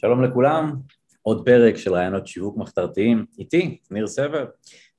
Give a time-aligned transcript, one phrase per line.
[0.00, 0.72] שלום לכולם,
[1.22, 4.46] עוד פרק של רעיונות שיווק מחתרתיים, איתי, ניר סבר,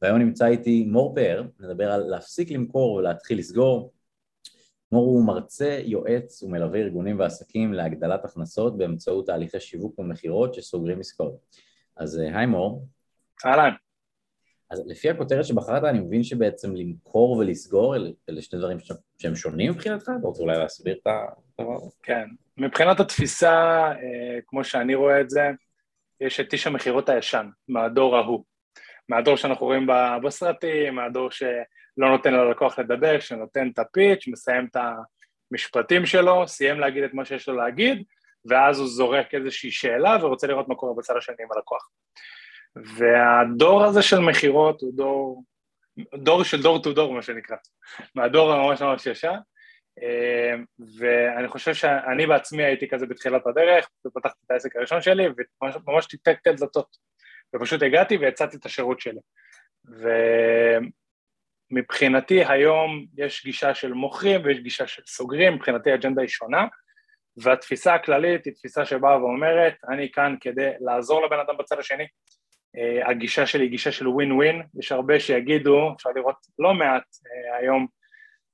[0.01, 3.93] והיום נמצא איתי מור פאר, נדבר על להפסיק למכור ולהתחיל לסגור.
[4.91, 11.35] מור הוא מרצה, יועץ ומלווה ארגונים ועסקים להגדלת הכנסות באמצעות תהליכי שיווק ומכירות שסוגרים עסקאות.
[11.97, 12.87] אז אה, היי מור.
[13.45, 13.71] אהלן.
[14.69, 17.95] אז לפי הכותרת שבחרת אני מבין שבעצם למכור ולסגור
[18.29, 18.77] אלה שני דברים
[19.17, 20.11] שהם שונים מבחינתך?
[20.19, 21.91] אתה רוצה אולי להסביר את הדבר הזה?
[22.03, 22.27] כן,
[22.57, 23.51] מבחינת התפיסה,
[23.87, 25.51] אה, כמו שאני רואה את זה,
[26.21, 28.43] יש את איש המכירות הישן, מהדור ההוא.
[29.09, 29.87] מהדור שאנחנו רואים
[30.23, 34.77] בסרטים, מהדור שלא נותן ללקוח לדבר, שנותן את הפיץ', מסיים את
[35.51, 38.03] המשפטים שלו, סיים להגיד את מה שיש לו להגיד,
[38.45, 41.89] ואז הוא זורק איזושהי שאלה ורוצה לראות מה קורה בצד השני עם הלקוח.
[42.75, 45.43] והדור הזה של מכירות הוא דור,
[46.15, 47.57] דור של דור טו דור מה שנקרא,
[48.15, 49.37] מהדור הממש ממש ישן,
[50.99, 55.27] ואני חושב שאני בעצמי הייתי כזה בתחילת הדרך, ופתחתי את העסק הראשון שלי,
[55.87, 56.97] וממש טיפקתי את דלתות,
[57.55, 59.19] ופשוט הגעתי והצעתי את השירות שלי.
[61.71, 66.65] ומבחינתי היום יש גישה של מוכרים ויש גישה של סוגרים, מבחינתי האג'נדה היא שונה,
[67.37, 72.07] והתפיסה הכללית היא תפיסה שבאה ואומרת, אני כאן כדי לעזור לבן אדם בצד השני,
[72.77, 77.03] Uh, הגישה שלי היא גישה של ווין ווין, יש הרבה שיגידו, אפשר לראות לא מעט
[77.03, 77.87] uh, היום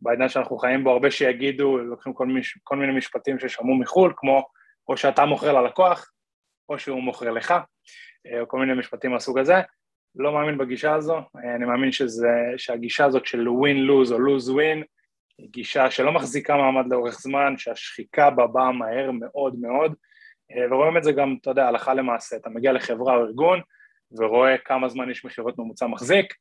[0.04, 4.46] בעידן שאנחנו חיים בו, הרבה שיגידו, לוקחים כל, מיני, כל מיני משפטים ששמעו מחו"ל, כמו
[4.90, 6.12] או שאתה מוכר ללקוח,
[6.70, 7.54] או שהוא מוכר לך,
[8.28, 9.56] אה, או כל מיני משפטים מהסוג הזה.
[10.16, 14.84] לא מאמין בגישה הזו, אה, אני מאמין שזה, שהגישה הזאת של win-lose או lose-win
[15.38, 19.96] היא גישה שלא מחזיקה מעמד לאורך זמן, שהשחיקה בה באה מהר מאוד מאוד,
[20.52, 23.62] אה, ורואים את זה גם, אתה יודע, הלכה למעשה, אתה מגיע לחברה או ארגון
[24.18, 26.34] ורואה כמה זמן יש מכירות ממוצע מחזיק,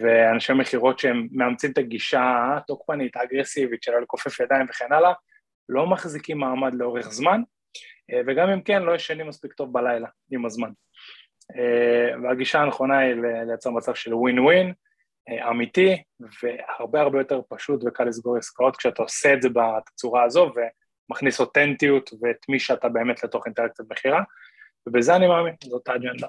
[0.00, 5.12] ואנשי מכירות שהם מאמצים את הגישה התוקפנית, האגרסיבית של לכופף ידיים וכן הלאה,
[5.68, 7.42] לא מחזיקים מעמד לאורך זמן,
[8.12, 10.70] אה, וגם אם כן, לא ישנים מספיק טוב בלילה עם הזמן.
[11.56, 13.14] אה, והגישה הנכונה היא
[13.46, 14.72] לייצר מצב של ווין ווין,
[15.28, 16.02] אה, אמיתי,
[16.42, 20.52] והרבה הרבה יותר פשוט וקל לסגור עסקאות כשאתה עושה את זה בצורה הזו
[21.10, 24.22] ומכניס אותנטיות ואת מי שאתה באמת לתוך אינטראקציית מכירה,
[24.86, 26.26] ובזה אני מאמין, זאת האג'נדה.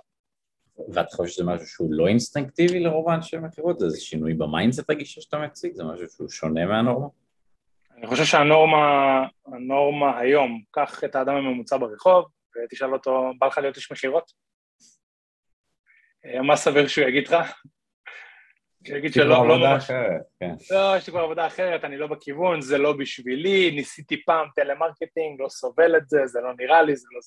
[0.94, 3.79] ואת חושבת שזה משהו שהוא לא אינסטינקטיבי לרוב האנשי מכירות?
[3.79, 5.73] זה שינוי ב mindset הגישה שאתה מציג?
[5.73, 7.07] זה משהו שהוא שונה מהנורמה?
[7.97, 8.78] אני חושב שהנורמה,
[9.45, 12.25] הנורמה היום, קח את האדם הממוצע ברחוב
[12.56, 14.31] ותשאל אותו, בא לך להיות איש מכירות?
[16.25, 17.62] אה, מה סביר שהוא יגיד לך?
[18.85, 19.91] יגיד שלא, לא ממש...
[20.39, 20.53] כן.
[20.72, 25.41] לא, יש לי כבר עבודה אחרת, אני לא בכיוון, זה לא בשבילי, ניסיתי פעם טלמרקטינג,
[25.41, 27.19] לא סובל את זה, זה לא נראה לי, זה לא...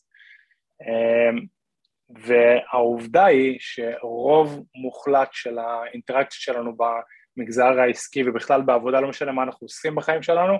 [2.10, 9.64] והעובדה היא שרוב מוחלט של האינטראקציה שלנו במגזר העסקי ובכלל בעבודה, לא משנה מה אנחנו
[9.64, 10.54] עושים בחיים שלנו,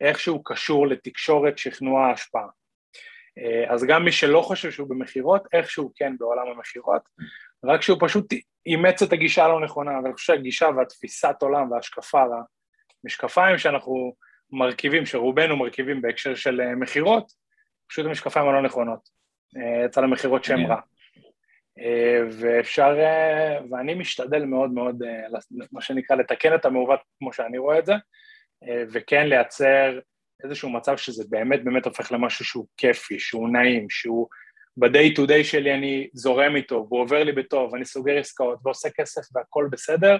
[0.00, 2.46] איכשהו קשור לתקשורת, שכנוע, השפעה.
[3.38, 7.02] אה, אז גם מי שלא חושב שהוא במכירות, איכשהו כן בעולם המכירות,
[7.64, 8.26] רק שהוא פשוט
[8.66, 12.24] אימץ את הגישה הלא נכונה, ואני חושב שהגישה והתפיסת עולם וההשקפה
[13.02, 14.14] והמשקפיים שאנחנו
[14.50, 17.32] מרכיבים, שרובנו מרכיבים בהקשר של אה, מכירות,
[17.88, 19.25] פשוט המשקפיים הלא נכונות.
[19.56, 20.80] אה, יצא למכירות שם רע.
[21.78, 25.02] אה, ואפשר, אה, ואני משתדל מאוד מאוד,
[25.72, 27.94] מה שנקרא, לתקן את המעוות כמו שאני רואה את זה,
[28.92, 29.98] וכן לייצר
[30.44, 34.28] איזשהו מצב שזה באמת באמת הופך למשהו שהוא כיפי, שהוא נעים, שהוא
[34.76, 38.88] ב-day to day שלי אני זורם איתו, והוא עובר לי בטוב, אני סוגר עסקאות ועושה
[38.90, 40.16] כסף והכל בסדר,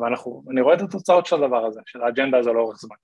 [0.00, 2.96] ואני רואה את התוצאות של הדבר הזה, של האג'נדה הזו לאורך זמן.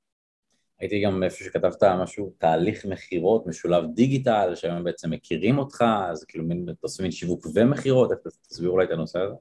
[0.83, 6.45] הייתי גם איפה שכתבת משהו, תהליך מכירות משולב דיגיטל, שהיום בעצם מכירים אותך, אז כאילו
[6.45, 9.35] מין, אתה עושה מין שיווק ומכירות, איך תסביר אולי את הנושא הזה?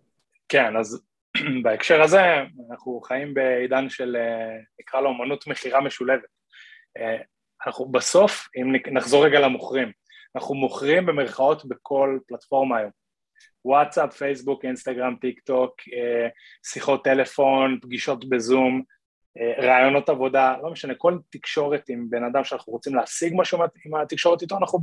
[0.49, 1.01] כן, אז
[1.63, 2.21] בהקשר הזה
[2.71, 6.21] אנחנו חיים בעידן של, אה, נקרא לו אמנות מכירה משולבת.
[6.97, 7.17] אה,
[7.65, 9.91] אנחנו בסוף, אם נחזור רגע למוכרים,
[10.35, 12.91] אנחנו מוכרים במרכאות בכל פלטפורמה היום.
[13.65, 16.27] וואטסאפ, פייסבוק, אינסטגרם, טיק טוק, אה,
[16.65, 18.83] שיחות טלפון, פגישות בזום,
[19.37, 24.41] רעיונות עבודה, לא משנה, כל תקשורת עם בן אדם שאנחנו רוצים להשיג משהו עם התקשורת
[24.41, 24.79] איתו, אנחנו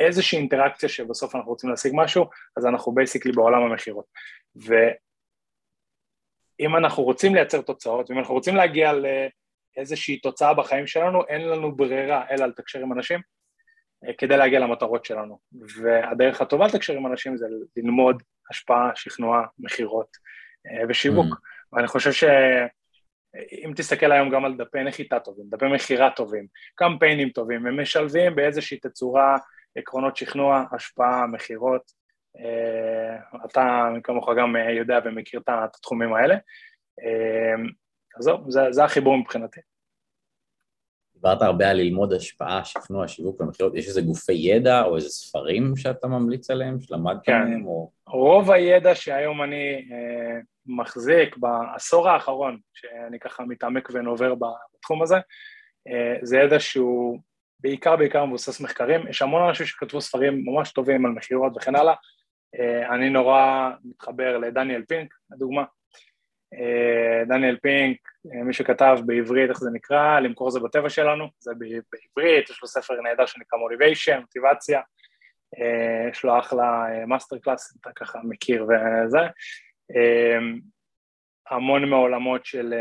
[0.00, 2.26] באיזושהי אינטראקציה שבסוף אנחנו רוצים להשיג משהו,
[2.56, 4.04] אז אנחנו בייסיקלי בעולם המכירות.
[4.56, 8.92] ואם אנחנו רוצים לייצר תוצאות, ואם אנחנו רוצים להגיע
[9.76, 13.20] לאיזושהי תוצאה בחיים שלנו, אין לנו ברירה אלא לתקשר עם אנשים
[14.04, 15.38] אה, כדי להגיע למטרות שלנו.
[15.82, 17.46] והדרך הטובה לתקשר עם אנשים זה
[17.76, 20.16] ללמוד השפעה, שכנוע, מכירות
[20.66, 21.26] אה, ושיווק.
[21.26, 21.36] Mm.
[21.72, 22.24] ואני חושב ש...
[23.64, 28.34] אם תסתכל היום גם על דפי נחיתה טובים, דפי מכירה טובים, קמפיינים טובים, הם משלבים
[28.34, 29.36] באיזושהי תצורה
[29.76, 31.92] עקרונות שכנוע, השפעה, מכירות,
[32.38, 36.34] אה, אתה כמוך גם יודע ומכיר את התחומים האלה,
[37.04, 37.62] אה,
[38.18, 39.60] אז זהו, זה, זה החיבור מבחינתי.
[41.14, 45.76] דיברת הרבה על ללמוד השפעה, שכנוע, שיווק ומכירות, יש איזה גופי ידע או איזה ספרים
[45.76, 47.38] שאתה ממליץ עליהם, שלמדת כן.
[47.38, 47.66] מהם?
[47.66, 47.90] או...
[48.06, 55.16] רוב הידע שהיום אני אה, מחזיק בעשור האחרון, שאני ככה מתעמק ונובר בתחום הזה,
[55.88, 57.18] אה, זה ידע שהוא
[57.60, 61.94] בעיקר בעיקר מבוסס מחקרים, יש המון אנשים שכתבו ספרים ממש טובים על מכירות וכן הלאה,
[62.58, 65.64] אה, אני נורא מתחבר לדניאל פינק, לדוגמה,
[66.54, 71.52] אה, דניאל פינק, מי שכתב בעברית, איך זה נקרא, למכור זה בטבע שלנו, זה
[71.90, 74.80] בעברית, יש לו ספר נהדר שנקרא מוטיביישן, מוטיבציה,
[76.10, 79.18] יש לו אחלה master class, אתה ככה מכיר וזה,
[81.50, 82.74] המון מעולמות של,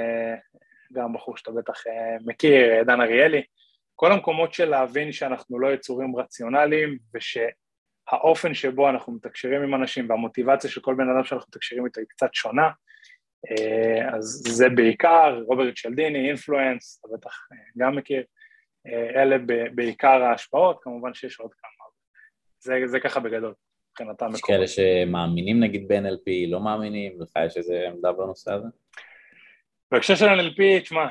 [0.94, 1.84] גם בחור שאתה בטח
[2.26, 3.44] מכיר, דן אריאלי,
[3.96, 10.70] כל המקומות של להבין שאנחנו לא יצורים רציונליים ושהאופן שבו אנחנו מתקשרים עם אנשים והמוטיבציה
[10.70, 12.70] של כל בן אדם שאנחנו מתקשרים איתו היא קצת שונה,
[13.52, 18.24] אה, אז זה בעיקר, רוברט שלדיני, אינפלואנס, אתה בטח אה, גם מכיר,
[18.88, 19.38] אה, אלה
[19.76, 21.86] בעיקר ההשפעות, כמובן שיש עוד כמה,
[22.60, 23.54] זה, זה ככה בגדול,
[23.96, 24.32] מבחינתם.
[24.34, 28.68] יש כאלה שמאמינים נגיד ב-NLP, לא מאמינים, לך יש איזה עמדה בנושא הזה?
[29.92, 31.08] בהקשר של NLP, תשמע,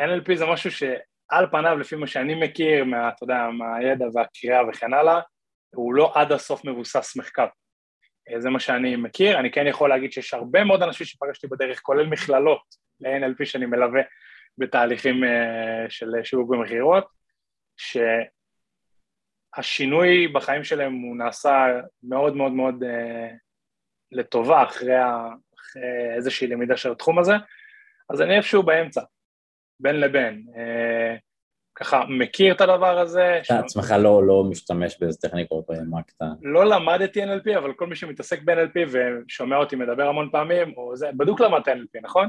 [0.00, 4.92] NLP זה משהו שעל פניו, לפי מה שאני מכיר, מה, אתה יודע, מהידע והקריאה וכן
[4.92, 5.20] הלאה,
[5.74, 7.46] הוא לא עד הסוף מבוסס מחקר.
[8.30, 11.80] אה, זה מה שאני מכיר, אני כן יכול להגיד שיש הרבה מאוד אנשים שפגשתי בדרך,
[11.80, 12.62] כולל מכללות
[13.00, 14.02] ל-NLP שאני מלווה
[14.58, 17.06] בתהליכים אה, של שיווק ומכירות,
[19.56, 21.66] שהשינוי בחיים שלהם הוא נעשה
[22.02, 23.30] מאוד מאוד מאוד אה,
[24.12, 24.94] לטובה אחרי,
[25.60, 27.34] אחרי איזושהי למידה של התחום הזה,
[28.10, 29.00] אז אני איפשהו באמצע,
[29.80, 30.46] בין לבין.
[31.78, 33.40] ככה מכיר את הדבר הזה.
[33.44, 36.32] אתה עצמך לא, לא משתמש באיזה טכניקות או מה קטן.
[36.42, 41.10] לא למדתי NLP, אבל כל מי שמתעסק ב-NLP ושומע אותי מדבר המון פעמים, או זה,
[41.16, 42.28] בדוק למדת NLP, נכון?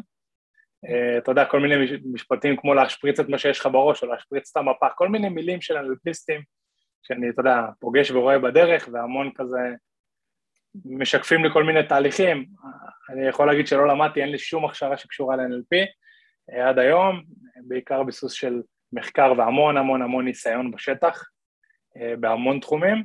[0.85, 1.75] Uh, אתה יודע, כל מיני
[2.13, 5.62] משפטים כמו להשפריץ את מה שיש לך בראש, או להשפריץ את המפה, כל מיני מילים
[5.62, 6.41] של NLPיסטים,
[7.03, 9.59] שאני, אתה יודע, פוגש ורואה בדרך, והמון כזה
[10.85, 12.45] משקפים לי כל מיני תהליכים.
[13.09, 15.85] אני יכול להגיד שלא למדתי, אין לי שום הכשרה שקשורה ל-NLP
[16.51, 17.23] uh, עד היום,
[17.67, 18.61] בעיקר ביסוס של
[18.94, 21.23] מחקר והמון המון המון ניסיון בשטח
[21.97, 23.03] אה, בהמון תחומים.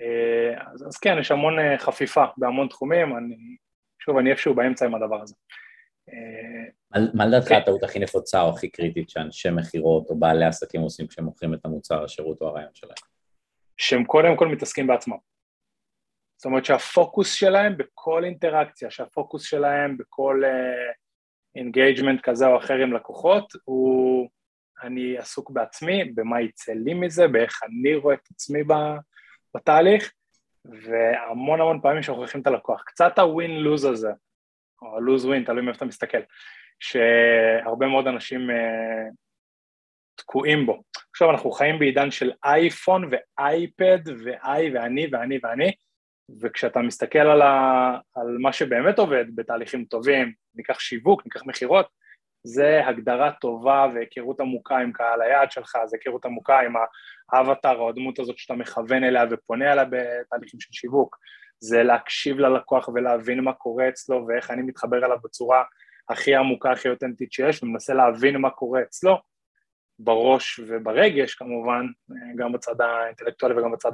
[0.00, 3.56] אה, אז, אז כן, יש המון אה, חפיפה בהמון תחומים, אני,
[3.98, 5.34] שוב, אני איפשהו באמצע עם הדבר הזה.
[7.14, 7.54] מה לדעתך כן.
[7.54, 11.64] הטעות הכי נפוצה או הכי קריטית שאנשי מכירות או בעלי עסקים עושים כשהם מוכרים את
[11.64, 12.94] המוצר, השירות או הרעיון שלהם?
[13.76, 15.16] שהם קודם כל מתעסקים בעצמם.
[16.36, 20.42] זאת אומרת שהפוקוס שלהם בכל אינטראקציה, שהפוקוס שלהם בכל
[21.56, 24.28] engagement uh, כזה או אחר עם לקוחות הוא
[24.82, 28.60] אני עסוק בעצמי, במה יצא לי מזה, באיך אני רואה את עצמי
[29.54, 30.12] בתהליך,
[30.64, 32.82] והמון המון פעמים שוכחים את הלקוח.
[32.86, 34.10] קצת הווין-לוז הזה,
[34.82, 36.18] או הלוז-ווין, תלוי מאיפה אתה מסתכל,
[36.80, 39.14] שהרבה מאוד אנשים uh,
[40.18, 40.82] תקועים בו.
[41.10, 45.72] עכשיו אנחנו חיים בעידן של אייפון ואייפד ואיי ואני ואני ואני,
[46.40, 51.86] וכשאתה מסתכל על, ה, על מה שבאמת עובד בתהליכים טובים, ניקח שיווק, ניקח מכירות,
[52.42, 56.72] זה הגדרה טובה והיכרות עמוקה עם קהל היעד שלך, זה היכרות עמוקה עם
[57.32, 61.16] האבטר או הדמות הזאת שאתה מכוון אליה ופונה אליה בתהליכים של שיווק,
[61.60, 65.62] זה להקשיב ללקוח ולהבין מה קורה אצלו ואיך אני מתחבר אליו בצורה
[66.08, 69.18] הכי עמוקה, הכי אותנטית שיש, ומנסה להבין מה קורה אצלו,
[69.98, 71.86] בראש וברגש כמובן,
[72.36, 73.92] גם בצד האינטלקטואלי וגם בצד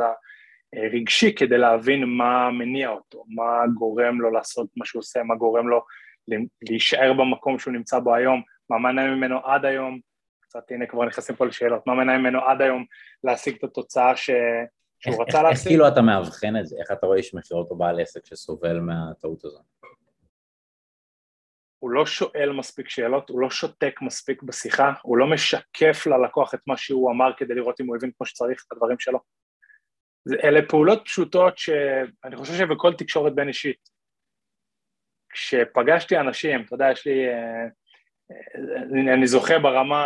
[0.76, 5.68] הרגשי, כדי להבין מה מניע אותו, מה גורם לו לעשות מה שהוא עושה, מה גורם
[5.68, 5.85] לו
[6.68, 10.00] להישאר במקום שהוא נמצא בו היום, מה מנע ממנו עד היום,
[10.40, 12.85] קצת הנה כבר נכנסים פה לשאלות, מה מנע ממנו עד היום
[13.25, 14.30] להשיג את התוצאה ש...
[15.04, 15.58] שהוא רצה להשיג.
[15.58, 16.76] איך כאילו אתה מאבחן את זה?
[16.80, 19.62] איך אתה רואה איש מכירות או בעל עסק שסובל מהטעות הזאת?
[21.78, 26.61] הוא לא שואל מספיק שאלות, הוא לא שותק מספיק בשיחה, הוא לא משקף ללקוח את
[26.66, 29.18] מה שהוא אמר כדי לראות אם הוא הבין כמו שצריך את הדברים שלו.
[30.44, 33.88] אלה פעולות פשוטות שאני חושב שבכל תקשורת בין אישית,
[35.30, 37.64] כשפגשתי אנשים, אתה יודע, יש לי, אה,
[38.30, 40.04] אה, אני זוכה ברמה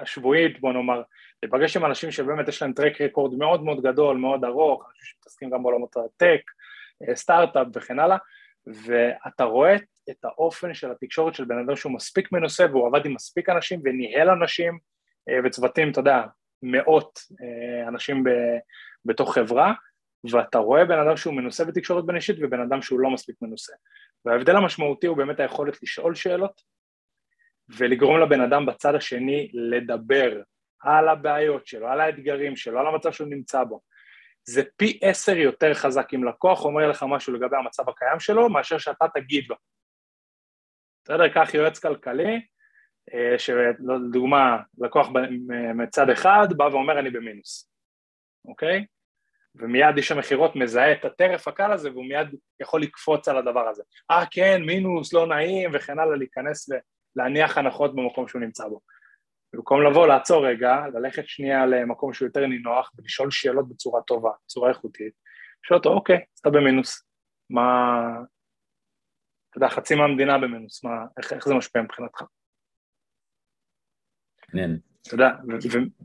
[0.00, 1.02] השבועית, בוא נאמר,
[1.44, 5.50] לפגש עם אנשים שבאמת יש להם טרק רקורד מאוד מאוד גדול, מאוד ארוך, אנשים שמתעסקים
[5.50, 6.40] גם בעולמות הטק,
[7.08, 8.16] אה, סטארט-אפ וכן הלאה,
[8.66, 9.76] ואתה רואה
[10.10, 13.80] את האופן של התקשורת של בן אדם שהוא מספיק מנוסה והוא עבד עם מספיק אנשים
[13.84, 14.78] וניהל אנשים
[15.44, 16.22] וצוותים, אתה יודע,
[16.62, 17.20] מאות
[17.88, 18.24] אנשים
[19.04, 19.72] בתוך חברה,
[20.30, 23.72] ואתה רואה בן אדם שהוא מנוסה בתקשורת בין אישית ובן אדם שהוא לא מספיק מנוסה.
[24.24, 26.62] וההבדל המשמעותי הוא באמת היכולת לשאול שאלות
[27.68, 30.42] ולגרום לבן אדם בצד השני לדבר
[30.80, 33.80] על הבעיות שלו, על האתגרים שלו, על המצב שהוא נמצא בו.
[34.44, 38.78] זה פי עשר יותר חזק אם לקוח אומר לך משהו לגבי המצב הקיים שלו מאשר
[38.78, 39.56] שאתה תגיד לו.
[41.04, 42.40] בסדר, קח יועץ כלכלי,
[43.14, 45.08] אה, שלדוגמה לקוח
[45.74, 47.70] מצד אחד בא ואומר אני במינוס,
[48.44, 48.86] אוקיי?
[49.54, 52.28] ומיד איש המכירות מזהה את הטרף הקל הזה והוא מיד
[52.60, 53.82] יכול לקפוץ על הדבר הזה.
[54.10, 56.70] אה כן, מינוס, לא נעים וכן הלאה, להיכנס
[57.16, 58.80] ולהניח הנחות במקום שהוא נמצא בו.
[59.52, 64.68] במקום לבוא, לעצור רגע, ללכת שנייה למקום שהוא יותר נינוח ולשאול שאלות בצורה טובה, בצורה
[64.68, 65.12] איכותית,
[65.64, 67.06] לשאול אותו, אוקיי, אז אתה במינוס,
[67.50, 67.96] מה...
[69.50, 72.22] אתה יודע, חצי מהמדינה במינוס, מה, איך, איך זה משפיע מבחינתך?
[74.48, 74.78] מעניין.
[75.02, 75.30] אתה יודע,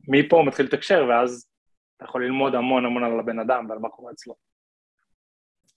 [0.08, 1.50] ומפה הוא מתחיל לתקשר, ואז
[1.98, 4.36] אתה יכול ללמוד המון המון על הבן אדם ועל מה קורה אצלו.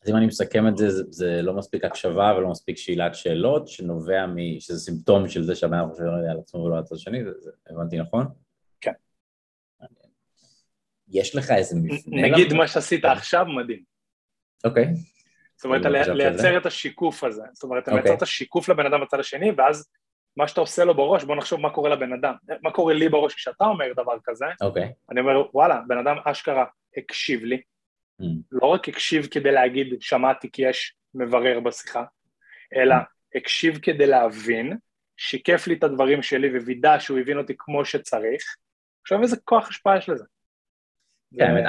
[0.03, 3.69] אז אם אני מסכם את זה, זה, זה לא מספיק הקשבה ולא מספיק שאלת שאלות,
[3.69, 4.61] שנובע מ...
[4.61, 7.51] שזה סימפטום של זה שהבן אדם חושב על עצמו ולא על הצד השני, זה, זה,
[7.71, 8.27] הבנתי נכון?
[8.81, 8.93] כן.
[11.09, 12.29] יש לך איזה מבנה?
[12.29, 13.83] נגיד מה שעשית עכשיו מדהים.
[14.65, 14.87] אוקיי.
[15.57, 17.43] זאת אומרת, לא לייצר את השיקוף הזה.
[17.53, 19.91] זאת אומרת, אתה מייצר את השיקוף לבן אדם בצד השני, ואז
[20.37, 22.35] מה שאתה עושה לו בראש, בוא נחשוב מה קורה לבן אדם.
[22.63, 24.93] מה קורה לי בראש כשאתה אומר דבר כזה, אוקיי.
[25.11, 26.65] אני אומר, וואלה, בן אדם אשכרה
[26.97, 27.63] הקשיב לי,
[28.23, 28.25] mm.
[28.53, 32.05] לא רק הקשיב כדי להגיד שמעתי כי יש מברר בשיחה,
[32.77, 33.39] אלא mm.
[33.39, 34.77] הקשיב כדי להבין,
[35.17, 38.57] שיקף לי את הדברים שלי ווידא שהוא הבין אותי כמו שצריך,
[39.03, 40.25] עכשיו איזה כוח השפעה יש לזה.
[41.37, 41.65] כן, האמת,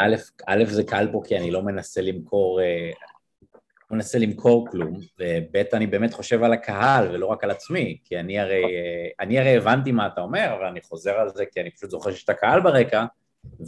[0.47, 2.91] א', זה קל פה כי אני לא מנסה למכור, אה,
[3.91, 8.19] לא מנסה למכור כלום, וב' אני באמת חושב על הקהל ולא רק על עצמי, כי
[8.19, 11.61] אני הרי, אה, אני הרי הבנתי מה אתה אומר, אבל אני חוזר על זה כי
[11.61, 13.05] אני פשוט זוכר שיש את הקהל ברקע,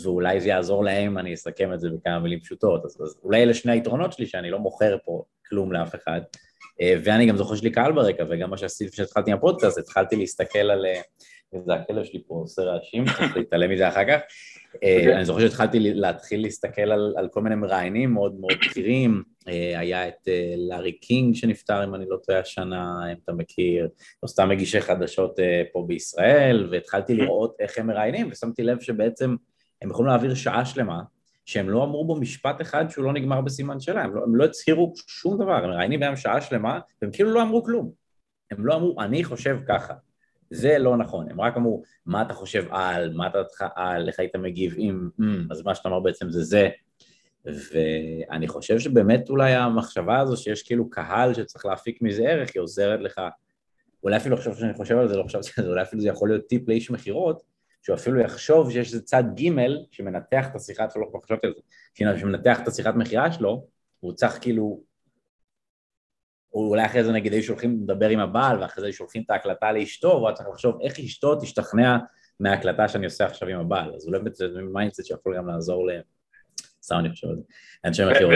[0.03, 2.85] ואולי זה יעזור להם, אני אסכם את זה בכמה מילים פשוטות.
[2.85, 6.21] אז, אז אולי אלה שני היתרונות שלי, שאני לא מוכר פה כלום לאף אחד.
[6.81, 10.15] אה, ואני גם זוכר שלי קהל ברקע, וגם מה שעשיתי לפני שהתחלתי עם הפודקאסט, התחלתי
[10.15, 10.85] להסתכל על...
[10.85, 11.01] אה,
[11.65, 14.19] זה הכלב שלי פה עושה רעשים, צריך להתעלם מזה אחר כך.
[14.83, 15.15] אה, אוקיי.
[15.15, 19.23] אני זוכר שהתחלתי להתחיל להסתכל על, על כל מיני מראיינים מאוד מאוד בכירים,
[19.75, 20.27] היה את
[20.69, 23.89] לארי קינג שנפטר, אם אני לא טועה השנה, אם אתה מכיר,
[24.23, 25.39] או סתם מגישי חדשות
[25.73, 29.35] פה בישראל, והתחלתי לראות איך הם מראיינים, ושמתי לב שבעצם
[29.81, 31.01] הם יכולים להעביר שעה שלמה,
[31.45, 34.45] שהם לא אמרו בו משפט אחד שהוא לא נגמר בסימן שאלה, הם לא, הם לא
[34.45, 37.91] הצהירו שום דבר, הם מראיינים בהם שעה שלמה, והם כאילו לא אמרו כלום.
[38.51, 39.93] הם לא אמרו, אני חושב ככה.
[40.49, 43.39] זה לא נכון, הם רק אמרו, מה אתה חושב על, מה אתה
[43.75, 46.69] על, איך היית מגיב עם, mm, אז מה שאתה אמר בעצם זה זה.
[47.45, 52.99] ואני חושב שבאמת אולי המחשבה הזו שיש כאילו קהל שצריך להפיק מזה ערך, היא עוזרת
[52.99, 53.21] לך,
[54.03, 56.29] אולי אפילו עכשיו שאני חושב על זה, לא חשבתי על זה, אולי אפילו זה יכול
[56.29, 57.41] להיות טיפ לאיש מכירות,
[57.81, 59.49] שהוא אפילו יחשוב שיש איזה צד ג'
[59.91, 63.67] שמנתח את השיחה שלו, לא חשבתי על זה, שמנתח את השיחת מכירה שלו,
[63.99, 64.83] הוא צריך כאילו,
[66.53, 69.71] או אולי אחרי זה נגיד היו שולחים לדבר עם הבעל, ואחרי זה שולחים את ההקלטה
[69.71, 71.97] לאשתו, והוא צריך לחשוב איך אשתו תשתכנע
[72.39, 76.01] מההקלטה שאני עושה עכשיו עם הבעל, אז אולי בעצם זה mindset שיכול גם לעזור ל...
[76.83, 77.41] סתם אני חושב על זה,
[77.85, 78.33] אנשי מכירות.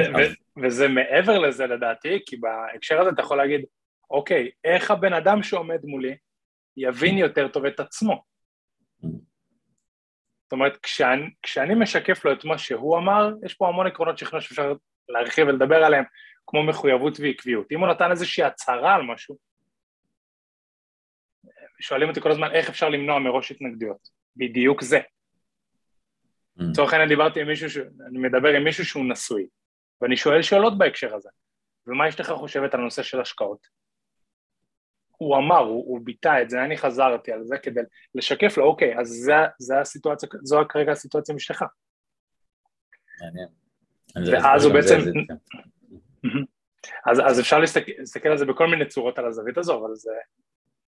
[0.64, 3.62] וזה מעבר לזה לדעתי, כי בהקשר הזה אתה יכול להגיד,
[4.10, 6.16] אוקיי, איך הבן אדם שעומד מולי
[6.78, 8.24] יבין יותר טוב את עצמו?
[10.56, 10.58] Mm.
[10.58, 14.74] אומרת, כשאני, כשאני משקף לו את מה שהוא אמר, יש פה המון עקרונות שכנוע שאפשר
[15.10, 16.04] להרחיב ולדבר עליהם,
[16.48, 17.72] כמו מחויבות ועקביות.
[17.72, 19.38] אם הוא נתן איזושהי הצהרה על משהו,
[21.80, 24.10] שואלים אותי כל הזמן איך אפשר למנוע מראש התנגדויות.
[24.36, 25.00] בדיוק זה.
[25.00, 26.64] Mm.
[26.72, 27.78] לצורך העניין דיברתי עם מישהו, ש...
[27.78, 29.48] אני מדבר עם מישהו שהוא נשוי,
[30.02, 31.30] ואני שואל שאלות בהקשר הזה.
[31.88, 33.68] ומה אשתך חושבת על הנושא של השקעות?
[35.18, 37.82] הוא אמר, הוא, הוא ביטא את זה, אני חזרתי על זה כדי
[38.16, 41.64] לשקף לו, אוקיי, אז זה, זה הסיטואציה, זו כרגע הסיטואציה עם אשתך.
[43.22, 43.48] מעניין.
[44.32, 44.98] ואז הוא בעצם...
[47.06, 50.12] אז, אז אפשר להסתכל, להסתכל על זה בכל מיני צורות על הזווית הזו, אבל זה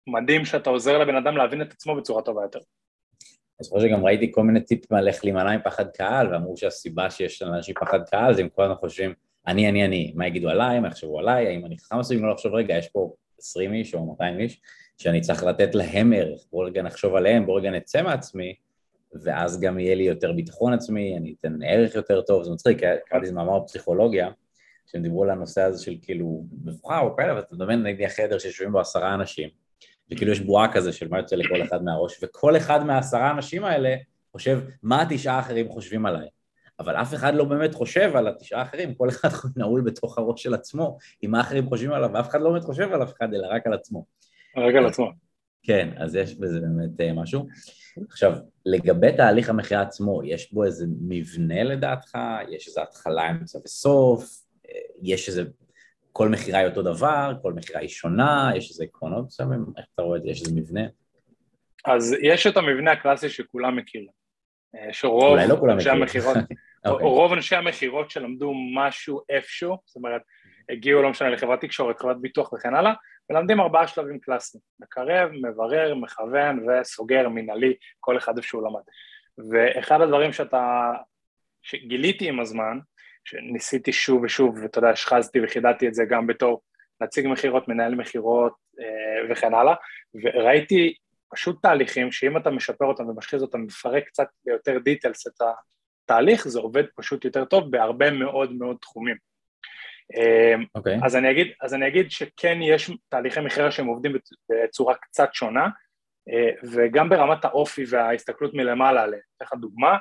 [0.08, 2.60] מדהים שאתה עוזר לבן אדם להבין את עצמו בצורה טובה יותר.
[2.60, 7.42] אני זוכר שגם ראיתי כל מיני טיפים על איך להימנע מפחד קהל, ואמרו שהסיבה שיש
[7.42, 9.14] לאנשים פחד קהל זה אם כל הזמן חושבים,
[9.48, 12.54] אני, אני, אני, מה יגידו עליי, מה יחשבו עליי, האם אני חכם מסוים, לא לחשוב,
[12.54, 14.62] רגע, יש פה 20 איש או 200 איש,
[14.98, 18.56] שאני צריך לתת להם ערך, בואו רגע נחשוב עליהם, בואו רגע נצא מעצמי,
[19.24, 23.24] ואז גם יהיה לי יותר ביטחון עצמי, אני אתן ערך יותר טוב, זה מצחיק, קראתי
[23.24, 24.30] איזה מאמר בפסיכולוגיה,
[24.86, 28.72] שהם דיברו על הנושא הזה של כאילו מבחר או כאלה, ואתה מדמיין נגיד החדר שיושבים
[28.72, 29.50] בו עשרה אנשים,
[30.12, 33.96] וכאילו יש בועה כזה של מה יוצא לכל אחד מהראש, וכל אחד מהעשרה אנשים האלה
[34.32, 36.28] חושב מה התשעה האחרים חושבים עליי.
[36.82, 40.54] אבל אף אחד לא באמת חושב על התשעה האחרים, כל אחד נעול בתוך הראש של
[40.54, 43.48] עצמו, עם מה אחרים חושבים עליו, ואף אחד לא באמת חושב על אף אחד, אלא
[43.52, 44.06] רק על עצמו.
[44.58, 45.12] רק על עצמו.
[45.64, 47.48] כן, אז יש בזה באמת אה, משהו.
[48.10, 48.34] עכשיו,
[48.66, 52.18] לגבי תהליך המחיה עצמו, יש בו איזה מבנה לדעתך?
[52.50, 54.44] יש איזו התחלה, אמצע וסוף?
[54.70, 55.44] אה, יש איזה...
[56.12, 57.34] כל מכירה היא אותו דבר?
[57.42, 58.52] כל מכירה היא שונה?
[58.56, 59.66] יש איזה עקרונות מסוימים?
[59.78, 60.30] איך אתה רואה את זה?
[60.30, 60.82] יש איזה מבנה?
[61.86, 64.08] אז יש את המבנה הקלאסי שכולם מכירים.
[64.76, 66.38] אה, שרוב לא אנשי המכירות,
[66.86, 66.90] okay.
[66.90, 67.08] אוקיי.
[67.08, 70.22] רוב אנשי המכירות שלמדו משהו איפשהו, זאת אומרת,
[70.70, 72.94] הגיעו, לא משנה, לחברת תקשורת, חברת ביטוח וכן הלאה,
[73.30, 78.82] מלמדים ארבעה שלבים קלאסיים, מקרב, מברר, מכוון וסוגר, מנהלי, כל אחד איפה שהוא למד.
[79.52, 80.92] ואחד הדברים שאתה,
[81.62, 82.80] שגיליתי עם הזמן,
[83.24, 86.62] שניסיתי שוב ושוב, ואתה יודע, השחזתי וחידדתי את זה גם בתור
[87.02, 89.74] נציג מכירות, מנהל מכירות אה, וכן הלאה,
[90.24, 90.94] וראיתי
[91.34, 95.42] פשוט תהליכים שאם אתה משפר אותם ומשחיז אותם, מפרק קצת ביותר דיטלס את
[96.12, 99.16] התהליך, זה עובד פשוט יותר טוב בהרבה מאוד מאוד תחומים.
[99.16, 100.66] Okay.
[100.76, 101.00] אוקיי.
[101.04, 104.14] אז, אני אגיד, אז אני אגיד שכן יש תהליכי מכירה שהם עובדים
[104.50, 105.68] בצורה קצת שונה,
[106.30, 109.22] אה, וגם ברמת האופי וההסתכלות מלמעלה עליהם.
[109.38, 109.98] אתן לך דוגמה,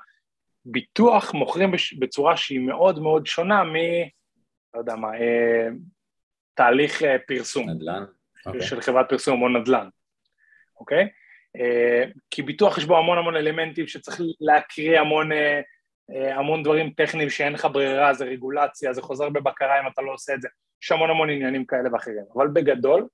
[0.64, 3.74] ביטוח מוכרים בצורה שהיא מאוד מאוד שונה מ...
[4.74, 5.68] לא יודע מה, אה,
[6.54, 7.70] תהליך אה, פרסום.
[7.70, 8.04] נדל"ן.
[8.04, 8.46] Okay.
[8.46, 8.62] אוקיי.
[8.62, 9.88] של חברת פרסום או נדל"ן,
[10.80, 11.04] אוקיי?
[11.04, 11.08] Okay?
[12.30, 15.30] כי ביטוח יש בו המון המון אלמנטים שצריך להקריא המון,
[16.10, 20.34] המון דברים טכניים שאין לך ברירה, זה רגולציה, זה חוזר בבקרה אם אתה לא עושה
[20.34, 20.48] את זה,
[20.82, 23.08] יש המון המון עניינים כאלה ואחרים, אבל בגדול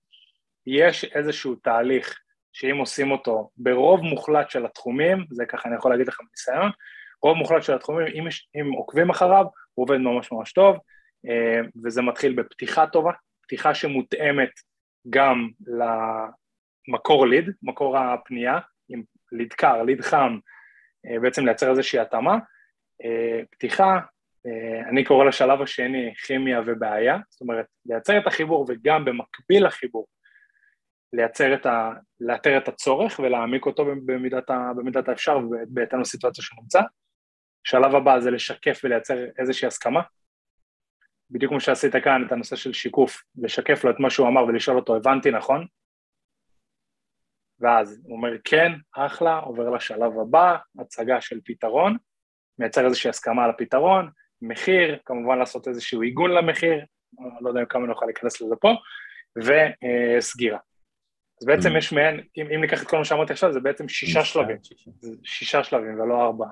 [0.66, 2.18] יש איזשהו תהליך
[2.52, 6.70] שאם עושים אותו ברוב מוחלט של התחומים, זה ככה אני יכול להגיד לך מניסיון,
[7.22, 8.26] רוב מוחלט של התחומים, אם,
[8.60, 10.76] אם עוקבים אחריו, הוא עובד ממש ממש טוב,
[11.28, 13.12] אה, וזה מתחיל בפתיחה טובה,
[13.42, 14.50] פתיחה שמותאמת
[15.10, 15.48] גם
[16.88, 20.38] למקור ליד, מקור הפנייה, עם ליד קר, ליד חם,
[21.06, 22.38] אה, בעצם לייצר איזושהי התאמה, אה,
[23.50, 23.98] פתיחה,
[24.88, 30.06] אני קורא לשלב השני כימיה ובעיה, זאת אומרת לייצר את החיבור וגם במקביל לחיבור
[31.12, 31.90] לייצר את ה...
[32.20, 36.80] לאתר את הצורך ולהעמיק אותו במידת, ה, במידת האפשר ובהתאם לסיטואציה שנמצא.
[37.64, 40.00] שלב הבא זה לשקף ולייצר איזושהי הסכמה.
[41.30, 44.76] בדיוק כמו שעשית כאן את הנושא של שיקוף, לשקף לו את מה שהוא אמר ולשאול
[44.76, 45.66] אותו, הבנתי נכון?
[47.60, 51.96] ואז הוא אומר כן, אחלה, עובר לשלב הבא, הצגה של פתרון,
[52.58, 54.10] מייצר איזושהי הסכמה על הפתרון,
[54.42, 56.84] מחיר, כמובן לעשות איזשהו עיגון למחיר,
[57.40, 58.72] לא יודע כמה נוכל להיכנס לזה פה,
[59.36, 60.58] וסגירה.
[61.40, 61.78] אז בעצם mm.
[61.78, 64.56] יש מעין, אם, אם ניקח את כל מה שאמרתי עכשיו, זה בעצם שישה שלבים,
[65.25, 66.48] שישה שלבים ולא ארבעה.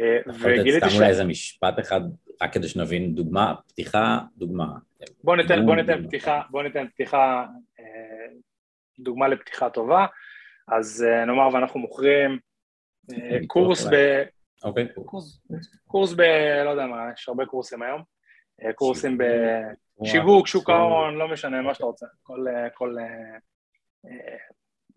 [0.00, 0.92] אה, וגיליתי ש...
[0.92, 2.00] סתם אולי איזה משפט אחד,
[2.42, 4.66] רק כדי שנבין דוגמה, פתיחה, דוגמה.
[5.24, 7.46] בוא ניתן, בוא ניתן פתיחה, בוא ניתן פתיחה,
[7.80, 8.26] אה,
[8.98, 10.06] דוגמה לפתיחה טובה,
[10.68, 12.38] אז אה, נאמר ואנחנו מוכרים
[13.46, 14.22] קורס ב...
[14.64, 14.88] אוקיי.
[15.86, 16.20] קורס ב...
[16.64, 18.02] לא יודע מה, יש הרבה קורסים היום,
[18.74, 19.18] קורסים
[20.00, 22.96] בשיווק, שוק ההון, לא משנה, מה שאתה רוצה, כל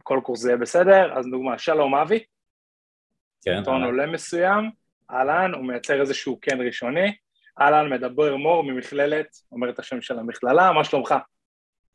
[0.04, 2.24] כל קורס זה בסדר, אז דוגמה, שלום אבי,
[3.42, 4.72] כן, טון עולה מסוים,
[5.12, 7.16] אהלן, הוא מייצר איזשהו כן ראשוני,
[7.62, 11.16] אהלן מדבר מור ממכללת, אומר את השם של המכללה, מה שלומך?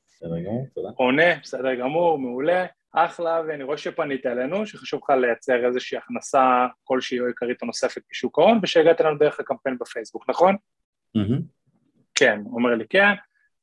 [0.08, 0.88] בסדר גמור, תודה.
[0.96, 7.20] עונה, בסדר גמור, מעולה, אחלה, ואני רואה שפנית אלינו, שחשוב לך לייצר איזושהי הכנסה כלשהי
[7.20, 10.56] או עיקרית או נוספת בשוק ההון, ושהגעת אלינו דרך הקמפיין בפייסבוק, נכון?
[11.18, 11.40] Mm-hmm.
[12.14, 13.12] כן, אומר לי כן,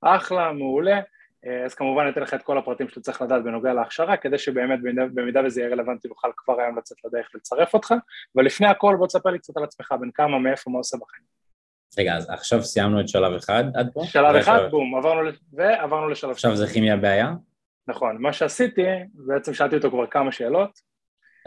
[0.02, 1.00] אחלה, מעולה,
[1.46, 4.80] אה, אז כמובן אתן לך את כל הפרטים שאתה צריך לדעת בנוגע להכשרה, כדי שבאמת
[5.14, 7.94] במידה וזה יהיה רלוונטי נוכל כבר היום לצאת לדרך ולצרף אותך,
[8.36, 11.24] ולפני הכל בוא תספר לי קצת על עצמך, בין כמה, מאיפה, מה עושה בחיים.
[11.98, 14.02] רגע, אז עכשיו סיימנו את שלב אחד עד פה?
[14.06, 14.60] שלב אחד.
[14.72, 17.34] בום, עברנו, ועברנו לשלב עכשיו זה כימיה בעיה?
[17.88, 18.82] נכון, מה שעשיתי,
[19.14, 20.80] בעצם שאלתי אותו כבר כמה שאלות.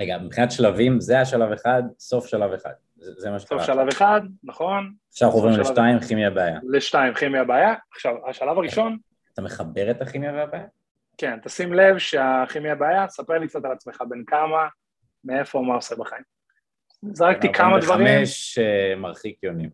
[0.01, 2.73] רגע, מבחינת שלבים, זה השלב אחד, סוף שלב אחד.
[2.97, 3.59] זה, זה מה שקרה.
[3.59, 4.93] סוף שלב אחד, נכון.
[5.09, 6.59] עכשיו אנחנו עוברים לשתיים, כימיה בעיה.
[6.71, 7.75] לשתיים, כימיה בעיה.
[7.93, 8.99] עכשיו, השלב הראשון,
[9.35, 10.67] אתה מחבר את הכימיה והבעיה?
[11.19, 14.69] כן, תשים לב שהכימיה בעיה, ספר לי קצת על עצמך, בין כמה,
[15.25, 16.23] מאיפה, מה עושה בחיים.
[17.13, 18.07] זרקתי כמה דברים.
[18.07, 19.71] 45 אה, מרחיק יונים.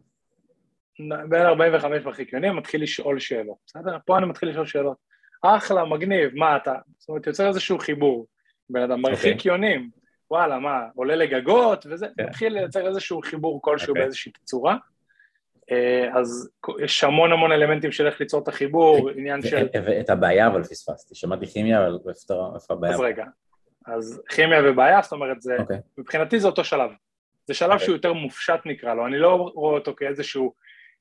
[1.29, 3.97] בין 45 מרחיק יונים, מתחיל לשאול שאלות, בסדר?
[4.07, 4.97] פה אני מתחיל לשאול שאלות.
[5.43, 6.75] אחלה, מגניב, מה אתה?
[6.99, 8.27] זאת אומרת, יוצר איזשהו חיבור.
[8.71, 9.39] בן אדם מרחיק okay.
[9.39, 9.53] אוקיי.
[9.53, 9.91] יונים,
[10.31, 12.09] וואלה, מה, עולה לגגות וזה, okay.
[12.17, 12.27] כן.
[12.27, 13.89] מתחיל לייצר איזשהו חיבור כלשהו okay.
[13.89, 14.03] אוקיי.
[14.03, 14.77] באיזושהי צורה.
[15.71, 16.51] אה, אז
[16.81, 19.67] יש המון המון אלמנטים של איך ליצור את החיבור, עניין של...
[20.01, 21.99] את הבעיה אבל פספסתי, שמעתי כימיה, אבל
[22.55, 22.95] איפה הבעיה?
[22.95, 23.25] אז רגע,
[23.87, 25.61] אז כימיה ובעיה, זאת אומרת, זה, okay.
[25.61, 25.79] אוקיי.
[25.99, 26.91] מבחינתי זה אותו שלב.
[27.47, 27.79] זה שלב okay.
[27.79, 30.55] שהוא יותר מופשט נקרא לו, אני לא רואה אותו כאיזשהו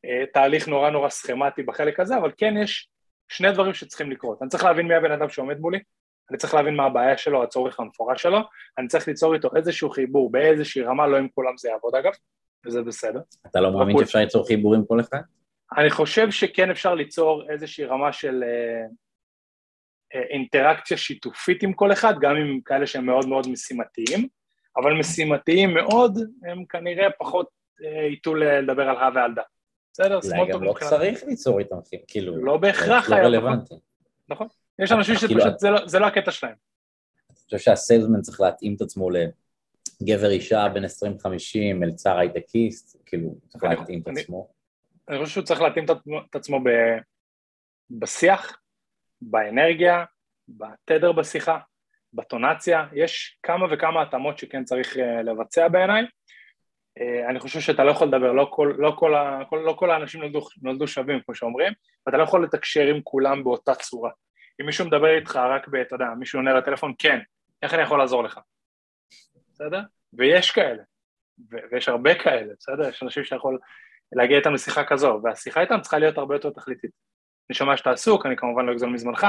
[0.06, 2.90] אה, תהליך נורא נורא סכמטי בחלק הזה, אבל כן יש
[3.30, 4.42] שני דברים שצריכים לקרות.
[4.42, 5.80] אני צריך להבין מי הבן אדם שעומד מולי,
[6.30, 8.40] אני צריך להבין מה הבעיה שלו, הצורך המפורש שלו,
[8.78, 12.12] אני צריך ליצור איתו איזשהו חיבור באיזושהי רמה, לא עם כולם זה יעבוד אגב,
[12.66, 13.20] וזה בסדר.
[13.48, 15.22] אתה לא מאמין שאפשר ליצור חיבור עם כל אחד?
[15.78, 18.86] אני חושב שכן אפשר ליצור איזושהי רמה של אה,
[20.16, 24.28] אה, אינטראקציה שיתופית עם כל אחד, גם עם כאלה שהם מאוד מאוד משימתיים,
[24.78, 27.48] אבל משימתיים מאוד, הם כנראה פחות
[27.84, 29.42] אה, ייטו לדבר על הא ועל דא.
[30.00, 30.20] בסדר?
[30.24, 31.76] אולי גם לא צריך ליצור איתם,
[32.08, 32.46] כאילו...
[32.46, 33.24] לא בהכרח לא היה.
[33.24, 33.76] לא רלוונטי.
[34.30, 34.48] נכון.
[34.80, 36.54] יש אנשים כאילו, שפשוט לא- זה לא הקטע שלהם.
[37.30, 39.10] אני חושב שהסיילסמן צריך להתאים את עצמו
[40.04, 40.88] גבר אישה בין 20-50,
[41.76, 44.48] מלצר הייטקיסט, כאילו, צריך להתאים את עצמו.
[45.10, 45.86] אני חושב שהוא צריך להתאים
[46.30, 46.60] את עצמו
[47.92, 48.60] בשיח,
[49.22, 50.04] באנרגיה,
[50.48, 51.60] בתדר בשיחה,
[52.14, 56.06] בטונציה, יש כמה וכמה התאמות שכן צריך אה, לבצע בעיניי.
[57.00, 59.92] אה, אני חושב שאתה לא יכול לדבר, לא כל, לא כל, ה, כל, לא כל
[59.92, 61.74] האנשים נולדו, נולדו שווים, כמו שאומרים,
[62.06, 64.12] ואתה לא יכול לתקשר עם כולם באותה צורה.
[64.62, 65.76] אם מישהו מדבר איתך רק ב...
[65.76, 67.20] אתה יודע, מישהו עונה לטלפון, כן,
[67.62, 68.40] איך אני יכול לעזור לך?
[69.54, 69.82] בסדר?
[70.14, 70.84] ויש כאלה,
[71.72, 72.90] ויש הרבה כאלה, בסדר?
[72.90, 73.60] יש אנשים שיכול
[74.12, 76.92] להגיע איתם לשיחה כזו, והשיחה איתם צריכה להיות הרבה יותר תכליתית.
[77.50, 79.28] אני שומע שאתה עסוק, אני כמובן לא אגזול מזמנך,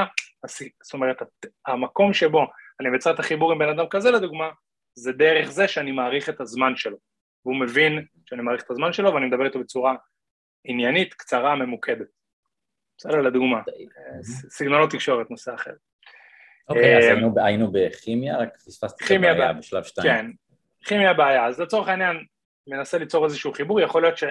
[0.82, 1.22] זאת אומרת,
[1.66, 2.46] המקום שבו
[2.80, 4.50] אני מבצע את החיבור עם בן אדם כזה לדוגמה,
[4.94, 6.96] זה דרך זה שאני מעריך את הזמן שלו,
[7.44, 9.94] והוא מבין שאני מעריך את הזמן שלו ואני מדבר איתו בצורה
[10.64, 12.06] עניינית, קצרה, ממוקדת.
[12.98, 13.62] בסדר, לדוגמה,
[14.50, 15.72] סגנונות תקשורת, נושא אחר.
[16.68, 20.06] אוקיי, אז אה, היינו בכימיה, רק פספסתי את הבעיה בשלב שתיים.
[20.06, 20.26] כן,
[20.84, 22.24] כימיה בעיה, אז לצורך העניין
[22.66, 24.24] מנסה ליצור איזשהו חיבור, יכול להיות ש...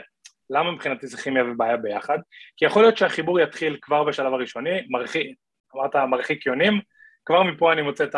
[0.49, 2.17] למה מבחינתי זה כימיה ובעיה ביחד?
[2.57, 5.37] כי יכול להיות שהחיבור יתחיל כבר בשלב הראשוני, מרחיק,
[5.75, 6.81] אמרת מרחיק יונים,
[7.25, 8.15] כבר מפה אני מוצא את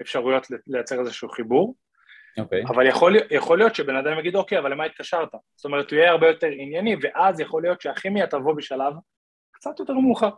[0.00, 1.74] האפשרויות לייצר איזשהו חיבור.
[2.38, 2.62] אוקיי.
[2.68, 5.28] אבל יכול, יכול להיות שבן אדם יגיד, אוקיי, אבל למה התקשרת?
[5.56, 8.92] זאת אומרת, הוא יהיה הרבה יותר ענייני, ואז יכול להיות שהכימיה תבוא בשלב
[9.50, 10.30] קצת יותר מאוחר.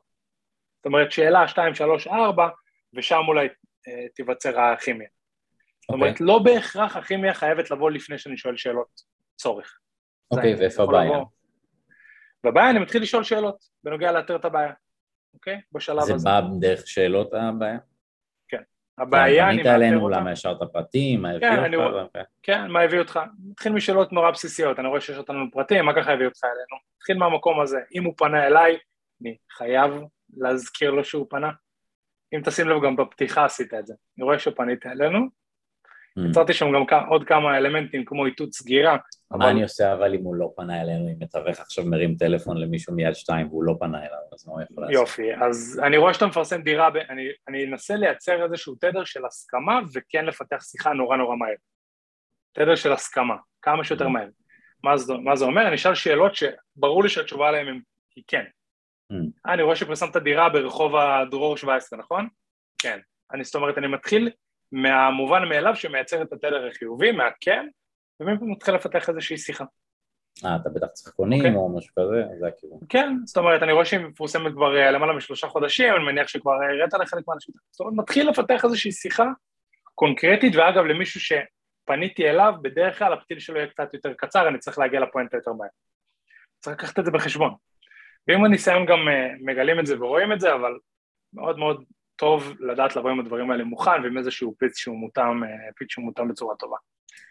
[0.76, 2.48] זאת אומרת, שאלה 2, 3, 4,
[2.94, 3.48] ושם אולי
[3.88, 5.08] אה, תיווצר הכימיה.
[5.80, 6.12] זאת אומרת, okay.
[6.12, 6.26] אוקיי.
[6.26, 9.00] לא בהכרח הכימיה חייבת לבוא לפני שאני שואל שאלות
[9.36, 9.78] צורך.
[10.30, 11.18] אוקיי, okay, ואיפה הבעיה?
[12.46, 14.72] בבעיה אני מתחיל לשאול שאלות בנוגע לאתר את הבעיה,
[15.34, 15.54] אוקיי?
[15.54, 15.60] Okay?
[15.72, 16.18] בשלב זה הזה.
[16.18, 17.78] זה בא דרך שאלות הבעיה?
[19.00, 19.06] כן.
[19.06, 19.78] הבעיה, אני מאתר אותה.
[19.78, 22.16] פנית אלינו, למה השארת פרטים, מה הביא כן, אותך?
[22.16, 22.22] אני...
[22.42, 23.20] כן, מה הביא אותך?
[23.50, 26.82] נתחיל משאלות נורא בסיסיות, אני רואה שיש אותנו פרטים, מה ככה הביא אותך אלינו?
[26.96, 28.78] נתחיל מהמקום הזה, אם הוא פנה אליי,
[29.22, 30.00] אני חייב
[30.36, 31.50] להזכיר לו שהוא פנה.
[32.34, 33.94] אם תשים לב, גם בפתיחה עשית את זה.
[34.18, 35.39] אני רואה שפנית אלינו.
[36.16, 38.96] יצרתי שם גם עוד כמה אלמנטים כמו איתות סגירה.
[39.30, 39.46] מה אבל...
[39.46, 43.14] אני עושה אבל אם הוא לא פנה אלינו, אם מתווך עכשיו מרים טלפון למישהו מיד
[43.14, 44.94] שתיים והוא לא פנה אליו, אז מה הוא יכול לעשות?
[44.94, 46.88] יופי, אז אני רואה שאתה מפרסם דירה.
[47.10, 51.54] אני, אני אנסה לייצר איזשהו תדר של הסכמה וכן לפתח שיחה נורא נורא מהר.
[52.52, 54.08] תדר של הסכמה, כמה שיותר mm.
[54.08, 54.28] מהר.
[54.84, 55.66] מה זה, מה זה אומר?
[55.66, 57.80] אני אשאל שאלות שברור לי שהתשובה עליהן
[58.16, 58.44] היא כן.
[59.12, 59.52] Mm.
[59.52, 62.28] אני רואה שפרסמת דירה ברחוב הדרור 17, נכון?
[62.78, 62.98] כן.
[63.32, 64.30] אני, זאת אומרת, אני מתחיל
[64.72, 67.66] מהמובן מאליו שמייצר את התדר החיובי, מהכן,
[68.20, 69.64] ומפה מתחיל לפתח איזושהי שיחה.
[70.44, 71.44] אה, אתה בטח צריך קונים okay.
[71.44, 71.56] אוקיי.
[71.56, 72.78] או משהו כזה, זה הכיוון.
[72.88, 76.52] כן, זאת אומרת, אני רואה שהיא מפורסמת כבר אה, למעלה משלושה חודשים, אני מניח שכבר
[76.52, 77.54] הראית לחלק מהאנשים.
[77.70, 79.26] זאת אומרת, מתחיל לפתח איזושהי שיחה
[79.94, 84.78] קונקרטית, ואגב, למישהו שפניתי אליו, בדרך כלל הפתיל שלו יהיה קצת יותר קצר, אני צריך
[84.78, 85.68] להגיע לפואנטה יותר מהר.
[86.60, 87.54] צריך לקחת את זה בחשבון.
[88.28, 90.78] ועם הניסיון גם אה, מגלים את זה ורואים את זה, אבל
[91.32, 91.84] מאוד מאוד
[92.20, 96.04] טוב לדעת לבוא עם הדברים האלה מוכן ועם איזשהו פיץ שהוא מותאם, אה, פיץ שהוא
[96.04, 96.76] מותאם בצורה טובה,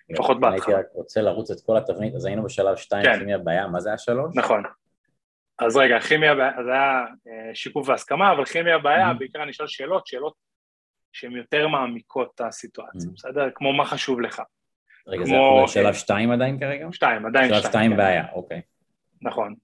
[0.09, 0.75] לפחות בהתחלה.
[0.75, 3.19] הייתי רק רוצה לרוץ את כל התבנית, אז היינו בשלב שתיים, כן.
[3.19, 4.35] כימיה בעיה, מה זה השלוש?
[4.35, 4.63] נכון.
[5.59, 9.13] אז רגע, כימיה בעיה, זה היה אה, שיקוף והסכמה, אבל כימיה בעיה, mm-hmm.
[9.13, 10.33] בעיקר אני אשאל שאלות, שאלות
[11.13, 13.13] שהן יותר מעמיקות את הסיטואציה, mm-hmm.
[13.13, 13.49] בסדר?
[13.55, 14.41] כמו מה חשוב לך.
[15.07, 15.63] רגע, כמו...
[15.67, 16.87] זה שלב שתיים עדיין כרגע?
[16.91, 17.61] שתיים, עדיין שתיים.
[17.61, 17.97] שלב שתיים כן.
[17.97, 18.61] בעיה, אוקיי.
[19.21, 19.55] נכון.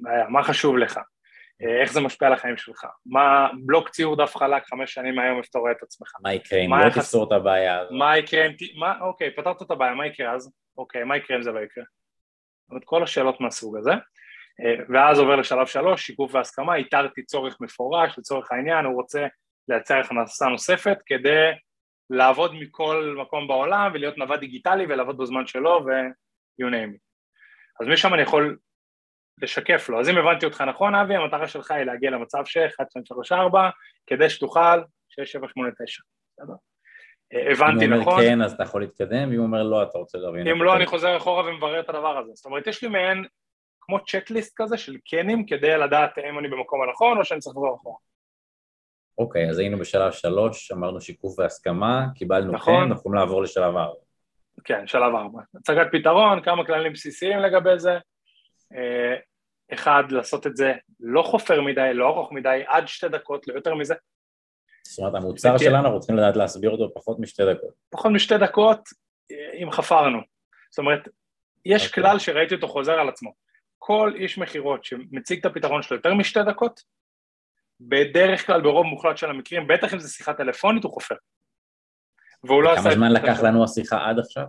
[0.00, 1.00] בעיה, מה חשוב לך?
[1.82, 2.86] איך זה משפיע על החיים שלך?
[3.06, 6.12] מה בלוק ציור דף חלק חמש שנים מהיום איך אתה רואה את עצמך?
[6.22, 7.92] מה יקרה אם לא תפתור את הבעיה הזאת?
[7.92, 8.52] מה יקרה אם...
[8.78, 10.52] מה, אוקיי, פתרת את הבעיה, מה יקרה אז?
[10.78, 11.84] אוקיי, מה יקרה אם זה לא יקרה?
[12.64, 13.92] זאת אומרת, כל השאלות מהסוג הזה.
[14.60, 19.26] אה, ואז עובר לשלב שלוש, שיקוף והסכמה, איתרתי צורך מפורש, לצורך העניין, הוא רוצה
[19.68, 21.50] לייצר הכנסה נוספת כדי
[22.10, 27.04] לעבוד מכל מקום בעולם ולהיות נווד דיגיטלי ולעבוד בזמן שלו ו-you name it.
[27.80, 28.58] אז משם אני יכול
[29.42, 30.00] לשקף לו.
[30.00, 33.70] אז אם הבנתי אותך נכון, אבי, המטרה שלך היא להגיע למצב ש-1, 2, 3, 4,
[34.06, 36.02] כדי שתוכל 6, 7, 8, 9.
[37.32, 37.92] הבנתי נכון.
[37.92, 40.48] אם הוא אומר כן, אז אתה יכול להתקדם, ואם הוא אומר לא, אתה רוצה להבין.
[40.48, 42.30] אם לא, אני חוזר אחורה ומברר את הדבר הזה.
[42.34, 43.24] זאת אומרת, יש לי מעין
[43.80, 47.76] כמו צ'קליסט כזה של כנים, כדי לדעת אם אני במקום הנכון או שאני צריך לחזור
[47.76, 47.96] אחורה.
[49.18, 52.74] אוקיי, אז היינו בשלב שלוש, אמרנו שיקוף והסכמה, קיבלנו נכון.
[52.74, 54.00] כן, אנחנו יכולים לעבור לשלב ארבע.
[54.64, 55.42] כן, שלב ארבע.
[55.54, 57.98] הצגת פתרון, כמה כללים בסיסיים לגבי זה,
[59.72, 63.74] אחד, לעשות את זה לא חופר מדי, לא ארוך מדי, עד שתי דקות, לא יותר
[63.74, 63.94] מזה.
[64.86, 67.74] זאת אומרת, המוצר שלנו, אנחנו רוצים לדעת להסביר אותו פחות משתי דקות.
[67.90, 68.88] פחות משתי דקות,
[69.32, 70.18] אה, אם חפרנו.
[70.70, 71.08] זאת אומרת,
[71.64, 71.88] יש okay.
[71.88, 72.02] אוקיי.
[72.02, 73.32] כלל שראיתי אותו חוזר על עצמו.
[73.78, 76.80] כל איש מכירות שמציג את הפתרון שלו יותר משתי דקות,
[77.80, 81.14] בדרך כלל ברוב מוחלט של המקרים, בטח אם זו שיחה טלפונית, הוא חופר.
[82.44, 82.82] והוא לא עשה...
[82.82, 84.44] כמה זמן לקח לנו השיחה עד עכשיו?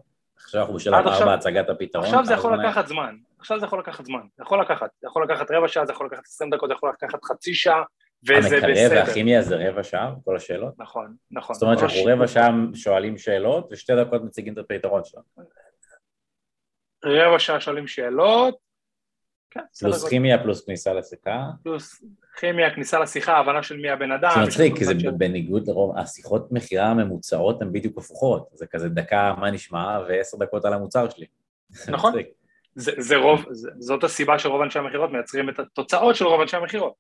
[0.56, 2.06] עכשיו אנחנו בשלב ארבע הצגת הפתרון.
[2.06, 3.16] עכשיו זה יכול לקחת זמן.
[3.40, 6.08] עכשיו זה יכול לקחת זמן, זה יכול לקחת, זה יכול לקחת רבע שעה, זה יכול
[6.08, 7.84] לקחת עשרים דקות, זה יכול לקחת חצי שעה,
[8.24, 8.68] וזה בסדר.
[8.68, 10.74] המקרב והכימיה זה רבע שעה, כל השאלות?
[10.78, 11.54] נכון, נכון.
[11.54, 15.24] זאת אומרת שאנחנו רבע שעה שואלים שאלות, ושתי דקות מציגים את הפתרון שלנו.
[17.06, 18.58] רבע שעה שואלים שאלות,
[19.80, 20.10] פלוס גודל.
[20.10, 21.50] כימיה, פלוס כניסה לשיחה.
[21.64, 22.04] פלוס
[22.40, 24.32] כימיה, כניסה לשיחה, הבנה של מי הבן אדם.
[24.36, 28.50] זה מצחיק, כי זה בניגוד לרוב, השיחות מכירה הממוצעות הן בדיוק הפוכות.
[28.54, 31.26] זה כזה דקה, מה נשמע, ועשר דקות על המוצר שלי.
[31.88, 32.14] נכון.
[32.76, 33.46] זה, זה רוב,
[33.80, 36.94] זאת הסיבה שרוב אנשי המכירות מייצרים את התוצאות של רוב אנשי המכירות.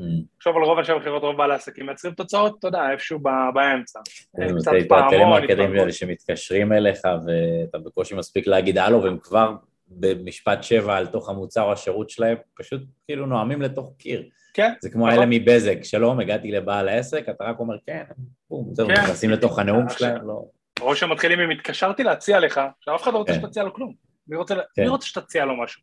[0.00, 0.04] Mm.
[0.36, 3.18] תחשוב על רוב אנשי המכירות, רוב בעלי העסקים מייצרים תוצאות, אתה יודע, איפשהו
[3.54, 4.00] באמצע.
[4.36, 5.80] זה קצת פעמון, הטלמרקטרים התפרקות.
[5.80, 9.54] האלה שמתקשרים אליך ואתה בקושי מספיק להגיד הלו והם כבר
[9.90, 14.28] במשפט שבע על תוך המוצר או השירות שלהם, פשוט כאילו נואמים לתוך קיר.
[14.54, 15.18] כן, זה כמו נכון.
[15.18, 18.04] האלה מבזק, שלום, הגעתי לבעל העסק, אתה רק אומר כן,
[18.50, 18.92] בום, זהו, כן.
[18.94, 20.44] נכנסים לתוך הנאום עכשיו- שלהם, לא...
[20.80, 23.40] או שמתחילים עם התקשרתי להציע לך, עכשיו אף אחד לא רוצה כן.
[23.40, 23.94] שתציע לו כלום.
[24.28, 24.86] מי רוצה, כן.
[25.00, 25.82] שתציע לו משהו?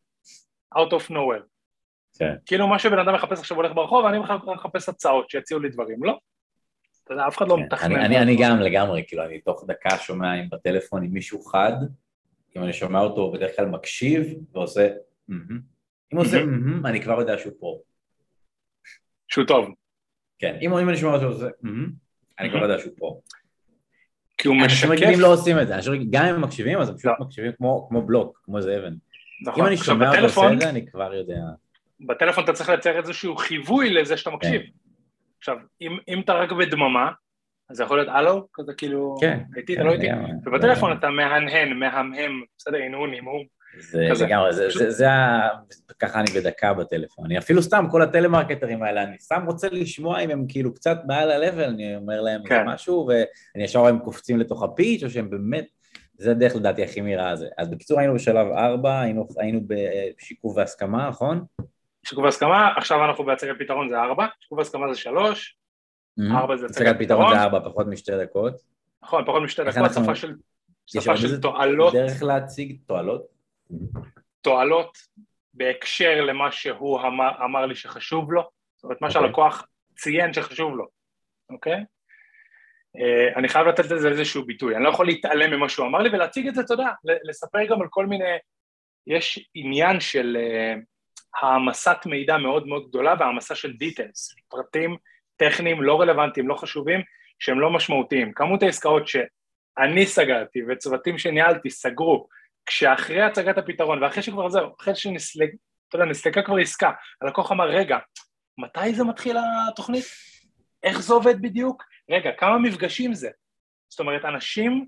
[0.76, 1.44] out of nowhere.
[2.20, 2.36] כן.
[2.46, 6.04] כאילו מה שבן אדם מחפש עכשיו הולך ברחוב, אני מחפ- מחפש הצעות שיציעו לי דברים,
[6.04, 6.18] לא.
[7.04, 7.96] אתה יודע, אף אחד לא כן, מתכנן.
[7.96, 11.74] אני, אני, אני גם לגמרי, כאילו, אני תוך דקה שומע אם בטלפון עם מישהו חד,
[12.56, 14.90] אם אני שומע אותו, הוא בדרך כלל מקשיב ועושה.
[16.14, 16.44] אם הוא עושה
[16.86, 17.80] אני כבר יודע שהוא פה.
[19.28, 19.70] שהוא טוב.
[20.40, 21.48] כן, אם אני שומע אותו עושה
[22.40, 22.60] אני כבר.
[22.60, 23.22] יודע שהוא פה.
[24.38, 25.02] כי הוא אנשים משקף...
[25.02, 27.26] רגילים לא עושים את זה, אנשים גם אם הם מקשיבים, אז הם פשוט לא.
[27.26, 28.94] מקשיבים כמו כמו בלוק, כמו איזה אבן.
[29.46, 29.62] נכון.
[29.62, 31.40] אם אני שומע אותו עושה את זה, אני כבר יודע.
[32.00, 34.62] בטלפון אתה צריך לייצר איזשהו חיווי לזה שאתה מקשיב.
[34.62, 34.68] כן.
[35.38, 37.12] עכשיו, אם, אם אתה רק בדממה,
[37.70, 40.08] אז זה יכול להיות הלו, כזה כאילו, כן, איתי, כן, לא איתי.
[40.46, 43.44] ובטלפון אתה מהנהן, מהמהם, בסדר, הנהון, הנהון,
[43.80, 44.10] זה.
[44.26, 45.50] לגמרי, זה, זה, זה ה...
[46.00, 47.26] ככה אני בדקה בטלפון.
[47.26, 51.32] אני אפילו סתם, כל הטלמרקטרים האלה, אני סתם רוצה לשמוע אם הם כאילו קצת מעל
[51.32, 52.64] ה-level, אני אומר להם כן.
[52.68, 55.66] משהו, ואני ישר רואה אם קופצים לתוך הפיץ', או שהם באמת,
[56.18, 57.48] זה הדרך לדעתי הכי מהירה הזה.
[57.58, 61.46] אז בקיצור, היינו בשלב 4, היינו, היינו בשיקוף והסכמה, נכון?
[62.06, 65.58] שיקוף הסכמה, עכשיו אנחנו בהצגת פתרון זה ארבע, שיקוף הסכמה זה שלוש,
[66.32, 67.36] ארבע זה הצגת פתרון.
[67.36, 68.54] זה 4, פחות משתי דקות.
[69.04, 70.36] נכון, פחות משתי דקות, שפה של,
[70.86, 73.22] שפה תועלות, דרך להציג תועלות?
[74.42, 74.98] תועלות
[75.54, 79.22] בהקשר למה שהוא אמר, אמר לי שחשוב לו, זאת אומרת מה אוקיי.
[79.22, 80.88] שהלקוח ציין שחשוב לו,
[81.50, 81.84] אוקיי?
[82.98, 86.10] אה, אני חייב לתת לזה איזשהו ביטוי, אני לא יכול להתעלם ממה שהוא אמר לי
[86.10, 86.90] ולהציג את זה, אתה יודע,
[87.24, 88.38] לספר גם על כל מיני,
[89.08, 90.74] יש עניין של אה,
[91.42, 94.98] העמסת מידע מאוד מאוד גדולה והעמסה של דיטלס, פרטים
[95.38, 97.02] טכניים לא רלוונטיים, לא חשובים,
[97.40, 98.34] שהם לא משמעותיים.
[98.34, 102.28] כמות העסקאות שאני סגרתי וצוותים שניהלתי סגרו,
[102.66, 104.94] כשאחרי הצגת הפתרון ואחרי שכבר זהו, אחרי
[106.06, 107.98] נסלקה כבר עסקה, הלקוח אמר, רגע,
[108.58, 109.38] מתי זה מתחיל
[109.70, 110.06] התוכנית?
[110.84, 111.84] איך זה עובד בדיוק?
[112.12, 113.30] רגע, כמה מפגשים זה?
[113.90, 114.86] זאת אומרת, אנשים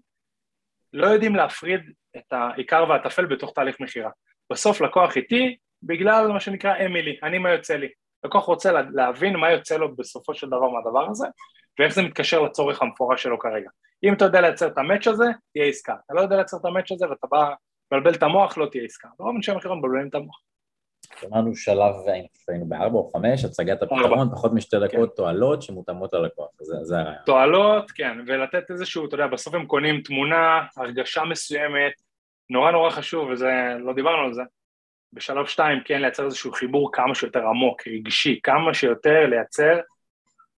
[0.93, 1.81] לא יודעים להפריד
[2.17, 4.09] את העיקר והטפל בתוך תהליך מכירה.
[4.51, 7.89] בסוף לקוח איתי, בגלל מה שנקרא אמילי, אני מה יוצא לי.
[8.23, 11.27] לקוח רוצה לה- להבין מה יוצא לו בסופו של דבר מהדבר הזה,
[11.79, 13.69] ואיך זה מתקשר לצורך המפורש שלו כרגע.
[14.03, 15.95] אם אתה יודע לייצר את המאץ' הזה, תהיה עסקה.
[16.05, 17.53] אתה לא יודע לייצר את המאץ' הזה ואתה בא
[17.91, 19.07] מבלבל את המוח, לא תהיה עסקה.
[19.19, 20.41] ברוב אנשי המכירות מבלבלים את המוח.
[21.25, 22.13] אמרנו שלב, חושב
[22.45, 27.19] שהיינו בארבע או חמש, הצגת הפתרון, פחות משתי דקות תועלות שמותאמות ללקוח, זה זה הרעיון.
[27.25, 31.93] תועלות, כן, ולתת איזשהו, אתה יודע, בסוף הם קונים תמונה, הרגשה מסוימת,
[32.49, 34.41] נורא נורא חשוב, וזה, לא דיברנו על זה.
[35.13, 39.79] בשלב שתיים, כן, לייצר איזשהו חיבור כמה שיותר עמוק, רגשי, כמה שיותר לייצר,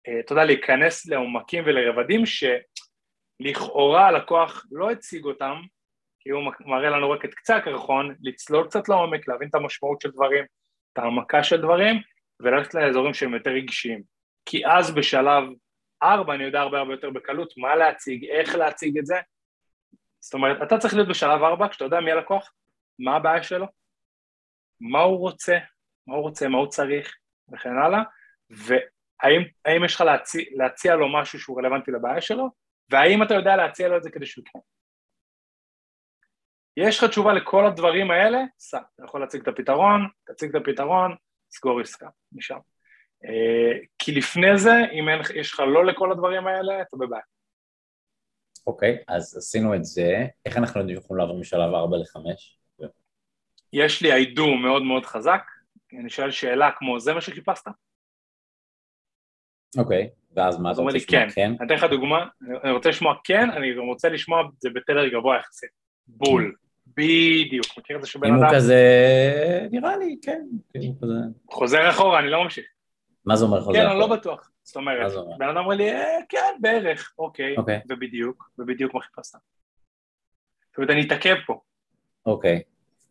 [0.08, 5.56] אה, אתה יודע, להיכנס לעומקים ולרבדים שלכאורה הלקוח לא הציג אותם,
[6.20, 10.12] כי הוא מראה לנו רק את קצה הקרחון, לצלול קצת לעומק, להבין את המשמעות של
[10.12, 10.44] דברים,
[10.94, 12.02] את העמקה של דברים,
[12.40, 14.02] וללכת לאזורים שהם יותר רגשיים.
[14.46, 15.44] כי אז בשלב
[16.04, 19.16] ארבע אני יודע הרבה הרבה יותר בקלות מה להציג, איך להציג את זה.
[20.20, 22.54] זאת אומרת, אתה צריך להיות בשלב ארבע כשאתה יודע מי הלקוח,
[23.00, 23.66] מה הבעיה שלו,
[24.82, 25.58] מה הוא רוצה,
[26.08, 27.16] מה הוא רוצה, מה הוא צריך,
[27.54, 28.00] וכן הלאה,
[28.50, 32.50] והאם האם יש לך להציע, להציע לו משהו שהוא רלוונטי לבעיה שלו,
[32.90, 34.62] והאם אתה יודע להציע לו את זה כדי שהוא יקרה.
[36.78, 41.16] יש לך תשובה לכל הדברים האלה, סע, אתה יכול להציג את הפתרון, תציג את הפתרון,
[41.52, 42.60] סגור עסקה, משם.
[43.26, 47.24] אה, כי לפני זה, אם אין, יש לך לא לכל הדברים האלה, אתה בבעיה.
[48.68, 52.59] אוקיי, אז עשינו את זה, איך אנחנו יודעים שיכולים לעבור משלב 4 ל-5?
[53.74, 55.42] יש לי היידור מאוד מאוד חזק,
[56.00, 57.68] אני שואל שאלה כמו, זה מה שחיפשת?
[59.78, 61.30] אוקיי, ואז מה אתה רוצה לי, לשמוע?
[61.36, 61.46] כן?
[61.60, 62.26] אני אתן לך דוגמה,
[62.64, 65.70] אני רוצה לשמוע כן, אני גם רוצה לשמוע את זה בטלר גבוה יחסית.
[66.08, 66.56] בול,
[66.88, 68.78] בדיוק, מכיר את זה שבן אם הוא אדם כזה,
[69.72, 70.42] נראה לי, כן.
[71.52, 72.66] חוזר אחורה, אני לא ממשיך.
[73.26, 73.80] מה זה אומר חוזר?
[73.80, 74.18] כן, אני לא אחורה?
[74.18, 74.52] בטוח.
[74.64, 75.12] זאת אומרת?
[75.38, 77.82] בן אדם אומר לי, "אה, כן, בערך, אוקיי, אוקיי.
[77.90, 79.38] ובדיוק, ובדיוק מה חיפשת.
[80.70, 81.62] זאת אומרת, אני אתעכב פה.
[82.26, 82.62] אוקיי.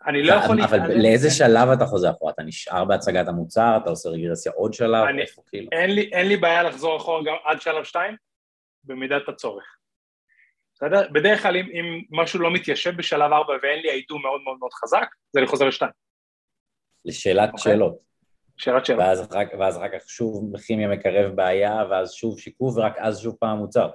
[0.06, 1.00] אני לא יכול אבל להתעלם.
[1.00, 1.36] לאיזה מזה.
[1.36, 2.32] שלב אתה חוזר אחורה?
[2.32, 5.68] אתה נשאר בהצגת המוצר, אתה עושה רגרסיה עוד שלב, אני- איפה כאילו?
[5.72, 8.16] אין לי, אין לי בעיה לחזור אחורה גם עד שלב שתיים,
[8.84, 9.64] במידת הצורך.
[10.74, 11.08] בסדר?
[11.12, 14.72] בדרך כלל אם, אם משהו לא מתיישב בשלב ארבע ואין לי היידור מאוד מאוד מאוד
[14.72, 15.90] חזק, אז אני חוזר לשתיים.
[17.04, 17.62] לשאלת אוקיי.
[17.72, 17.98] שאלות.
[18.56, 19.02] שאלת שאלות.
[19.58, 23.90] ואז אחר כך שוב כימיה מקרב בעיה, ואז שוב שיקוף, ורק אז שוב פעם מוצר.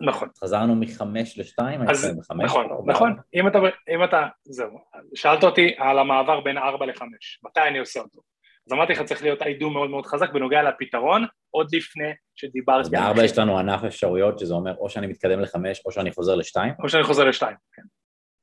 [0.00, 0.28] נכון.
[0.40, 2.44] חזרנו מחמש לשתיים, אז בחמש.
[2.44, 3.16] נכון, או נכון.
[3.34, 3.58] אם אתה,
[3.94, 4.68] אם אתה, זהו,
[5.14, 7.02] שאלת אותי על המעבר בין 4 ל-5,
[7.44, 8.20] מתי אני עושה אותו?
[8.66, 12.04] אז אמרתי לך צריך להיות אידום מאוד מאוד חזק בנוגע לפתרון, עוד לפני
[12.68, 13.24] על בארבע.
[13.24, 16.74] יש לנו ענף אפשרויות, שזה אומר או שאני מתקדם לחמש, או שאני חוזר לשתיים.
[16.82, 17.82] או שאני חוזר לשתיים, כן.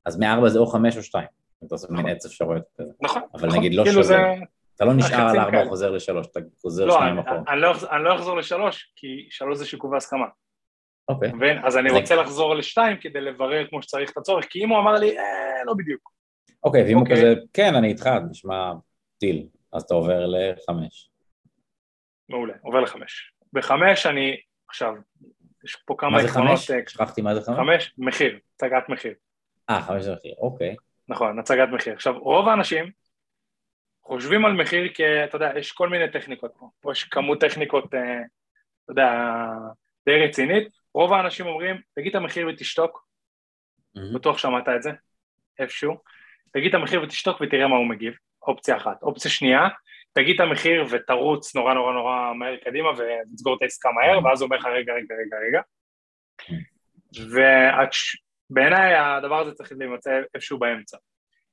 [0.06, 1.28] אז מארבע זה או חמש או שתיים.
[1.68, 2.12] אתה עושה מין נכון.
[2.12, 2.92] עץ אפשרויות כזה.
[3.02, 4.18] נכון, אבל נכון, נגיד לא כאילו שווה.
[4.18, 4.44] זה-
[4.76, 5.64] אתה לא נשאר על ארבע.
[5.66, 7.56] וחוזר לשלוש, אתה חוזר לא, שניים אחורה.
[7.56, 10.26] לא, אני לא אחזור לשלוש, כי שלוש זה שיקוף והסכמה,
[11.10, 11.34] אוקיי.
[11.34, 11.58] מבין?
[11.66, 14.94] אז אני רוצה לחזור לשתיים כדי לברר כמו שצריך את הצורך, כי אם הוא אמר
[14.94, 16.12] לי, אה, לא בדיוק.
[16.64, 17.16] אוקיי, ואם הוא אוקיי.
[17.16, 18.74] כזה, כן, אני איתך, נשמע
[19.18, 21.10] טיל, אז אתה עובר לחמש.
[22.30, 23.34] מעולה, עובר לחמש.
[23.54, 24.38] בחמש אני,
[24.68, 24.94] עכשיו,
[25.64, 26.72] יש פה כמה מה זה עקרונות, חמש?
[26.72, 27.58] אה, שכחתי מה זה חמש?
[27.58, 29.14] חמש, מחיר, הצגת מחיר.
[29.70, 30.76] אה, חמש זה מחיר, אוקיי.
[31.08, 31.94] נכון, הצגת מחיר.
[31.94, 32.92] עכשיו, רוב האנשים
[34.04, 35.02] חושבים על מחיר כ...
[35.02, 36.70] אתה יודע, יש כל מיני טכניקות פה.
[36.80, 38.22] פה יש כמות טכניקות, אה,
[38.84, 39.12] אתה יודע,
[40.06, 40.81] די רצינית.
[40.94, 43.08] רוב האנשים אומרים, תגיד את המחיר ותשתוק,
[43.96, 44.14] מהמם.
[44.14, 44.92] בטוח שמעת את זה,
[45.60, 45.98] איפשהו.
[46.54, 48.14] תגיד את המחיר ותשתוק ותראה מה הוא מגיב,
[48.48, 49.04] אופציה אחת.
[49.04, 49.68] אופציה שנייה,
[50.14, 54.48] תגיד את המחיר ותרוץ נורא נורא נורא מהר קדימה ותסגור את העסקה מהר, ואז הוא
[54.48, 55.62] אומר לך רגע, רגע, רגע, רגע.
[58.50, 60.98] ובעיניי הדבר הזה צריך להימצא איפשהו באמצע.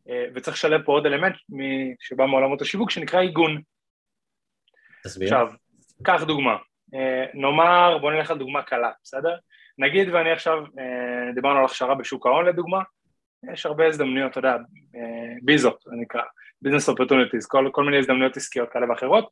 [0.08, 1.34] אה, וצריך לשלב פה עוד אלמנט
[2.00, 3.62] שבא מעולמות השיווק שנקרא עיגון.
[5.04, 5.28] תסביר.
[5.28, 5.48] עכשיו,
[6.02, 6.56] קח דוגמה.
[6.94, 9.36] אה, נאמר, בוא נלך על דוגמה קלה, בסדר?
[9.78, 12.82] נגיד ואני עכשיו, אה, דיברנו על הכשרה בשוק ההון לדוגמה,
[13.52, 14.52] יש הרבה הזדמנויות, אתה יודע,
[14.94, 16.22] אה, ביז אופ, זה נקרא,
[16.62, 19.30] business opportunities, כל, כל מיני הזדמנויות עסקיות כאלה ואחרות,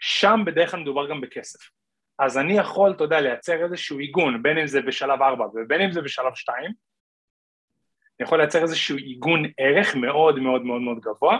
[0.00, 1.70] שם בדרך כלל מדובר גם בכסף.
[2.18, 5.92] אז אני יכול, אתה יודע, לייצר איזשהו עיגון, בין אם זה בשלב 4 ובין אם
[5.92, 11.38] זה בשלב 2, אני יכול לייצר איזשהו עיגון ערך מאוד מאוד מאוד מאוד גבוה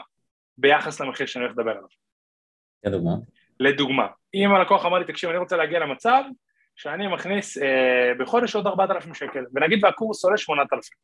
[0.58, 1.88] ביחס למחיר שאני הולך לדבר עליו.
[2.82, 3.12] תן דוגמה.
[3.60, 6.22] לדוגמה, אם הלקוח אמר לי, תקשיב, אני רוצה להגיע למצב
[6.76, 10.94] שאני מכניס אה, בחודש עוד 4,000 שקל, ונגיד והקורס עולה 8,000.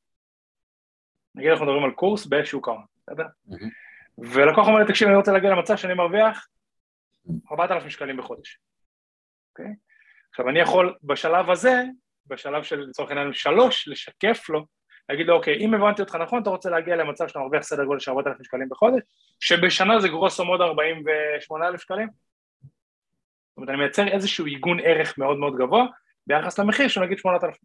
[1.34, 3.24] נגיד אנחנו מדברים על קורס בשוק ההון, בסדר?
[4.18, 6.48] ולקוח אומר לי, תקשיב, אני רוצה להגיע למצב שאני מרוויח
[7.52, 8.58] 4,000 שקלים בחודש,
[9.50, 9.74] אוקיי?
[10.30, 11.82] עכשיו, אני יכול בשלב הזה,
[12.26, 14.66] בשלב של לצורך העניין שלוש, לשקף לו,
[15.08, 18.00] להגיד לו, אוקיי, אם הבנתי אותך נכון, אתה רוצה להגיע למצב שאתה מרוויח סדר גודל
[18.00, 19.02] של 4,000 שקלים בחודש,
[19.40, 22.08] שבשנה זה גרוסו מוד 48,000 שקלים?
[23.60, 25.86] אומרת, אני מייצר איזשהו עיגון ערך מאוד מאוד גבוה
[26.26, 27.56] ביחס למחיר של נגיד 8,000.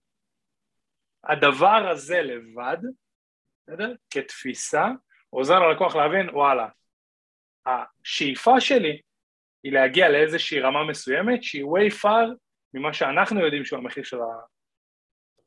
[1.24, 2.78] הדבר הזה לבד,
[3.68, 3.94] בסדר?
[4.10, 4.88] כתפיסה,
[5.30, 6.68] עוזר ללקוח להבין, וואלה,
[7.66, 9.02] השאיפה שלי
[9.64, 12.36] היא להגיע לאיזושהי רמה מסוימת שהיא way far
[12.74, 14.26] ממה שאנחנו יודעים שהוא המחיר של ה...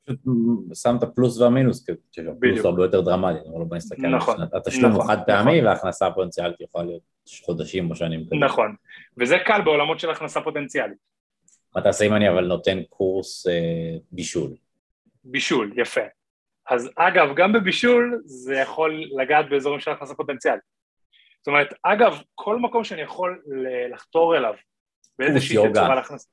[0.05, 0.21] פשוט
[0.75, 2.59] שם את הפלוס והמינוס, כי הפלוס בדיוק.
[2.59, 6.07] הוא הרבה יותר דרמטי, אבל בוא נסתכל על נכון, התשלום הוא נכון, חד פעמי וההכנסה
[6.07, 7.03] הפוטנציאלית יכולה להיות
[7.45, 8.27] חודשים או שנים.
[8.27, 8.47] קדימה.
[8.47, 8.75] נכון,
[9.17, 10.99] וזה קל בעולמות של הכנסה פוטנציאלית.
[11.75, 14.51] מה תעשה אם אני אבל נותן קורס אה, בישול?
[15.25, 16.01] בישול, יפה.
[16.71, 20.63] אז אגב, גם בבישול זה יכול לגעת באזורים של הכנסה פוטנציאלית.
[21.39, 23.43] זאת אומרת, אגב, כל מקום שאני יכול
[23.91, 24.55] לחתור אליו
[25.19, 25.57] באיזושהי.
[25.71, 26.29] תצורה להכנסה...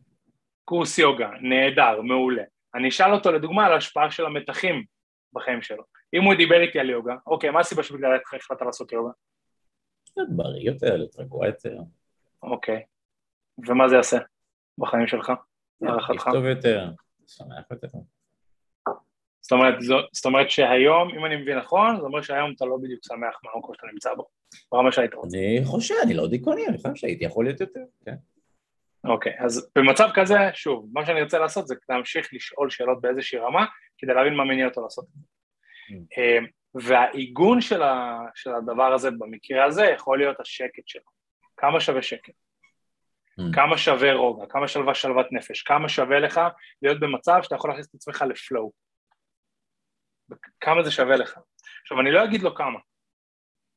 [0.65, 2.43] קורס יוגה, נהדר, מעולה.
[2.75, 4.83] אני אשאל אותו לדוגמה על ההשפעה של המתחים
[5.33, 5.83] בחיים שלו.
[6.13, 9.11] אם הוא דיבר איתי על יוגה, אוקיי, מה הסיבה שבגללה החלטת לעשות יוגה?
[10.17, 11.77] להיות בריא יותר, להיות רגוע יותר,
[12.43, 12.83] אוקיי.
[13.67, 14.17] ומה זה יעשה
[14.77, 15.31] בחיים שלך,
[15.81, 16.29] להערכתך?
[16.33, 16.89] טוב יותר,
[17.27, 17.87] שמח יותר.
[19.41, 22.77] זאת אומרת, זו, זאת אומרת שהיום, אם אני מבין נכון, זה אומר שהיום אתה לא
[22.77, 24.27] בדיוק שמח מהמקום שאתה נמצא בו,
[24.71, 25.37] ברמה שהיית רוצה.
[25.37, 28.15] אני חושב, אני לא דיכאוני, אני חושב שהייתי יכול להיות יותר, כן.
[29.07, 33.65] אוקיי, אז במצב כזה, שוב, מה שאני רוצה לעשות זה להמשיך לשאול שאלות באיזושהי רמה,
[33.97, 35.05] כדי להבין מה מניע אותו לעשות.
[35.05, 36.15] Mm.
[36.83, 41.11] והעיגון של, ה, של הדבר הזה במקרה הזה יכול להיות השקט שלו.
[41.57, 42.33] כמה שווה שקט?
[43.39, 43.55] Mm.
[43.55, 44.45] כמה שווה רוגע?
[44.49, 45.61] כמה שווה שלוות נפש?
[45.61, 46.41] כמה שווה לך
[46.81, 48.71] להיות במצב שאתה יכול להכניס את עצמך לפלואו?
[50.59, 51.39] כמה זה שווה לך?
[51.81, 52.79] עכשיו, אני לא אגיד לו כמה.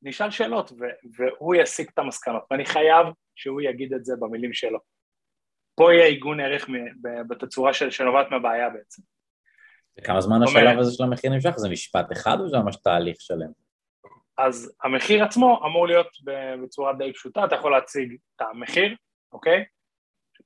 [0.02, 0.72] אני אשאל שאלות,
[1.16, 4.78] והוא יסיק את המסקנות, ואני חייב שהוא יגיד את זה במילים שלו.
[5.74, 6.68] פה יהיה עיגון ערך
[7.28, 9.02] בתצורה של, שנובעת מהבעיה בעצם.
[9.98, 11.50] וכמה זמן השלב הזה של המחיר נמשך?
[11.56, 13.68] זה משפט אחד או זה ממש תהליך שלם?
[14.38, 16.08] אז המחיר עצמו אמור להיות
[16.62, 18.96] בצורה די פשוטה, אתה יכול להציג את המחיר,
[19.32, 19.64] אוקיי?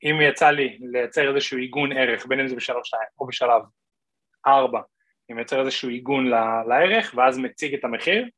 [0.03, 3.63] אם יצא לי לייצר איזשהו עיגון ערך, בין אם זה בשלב 2 או בשלב
[4.47, 4.81] 4,
[5.29, 8.29] אני מייצר איזשהו עיגון ל- לערך, ואז מציג את המחיר.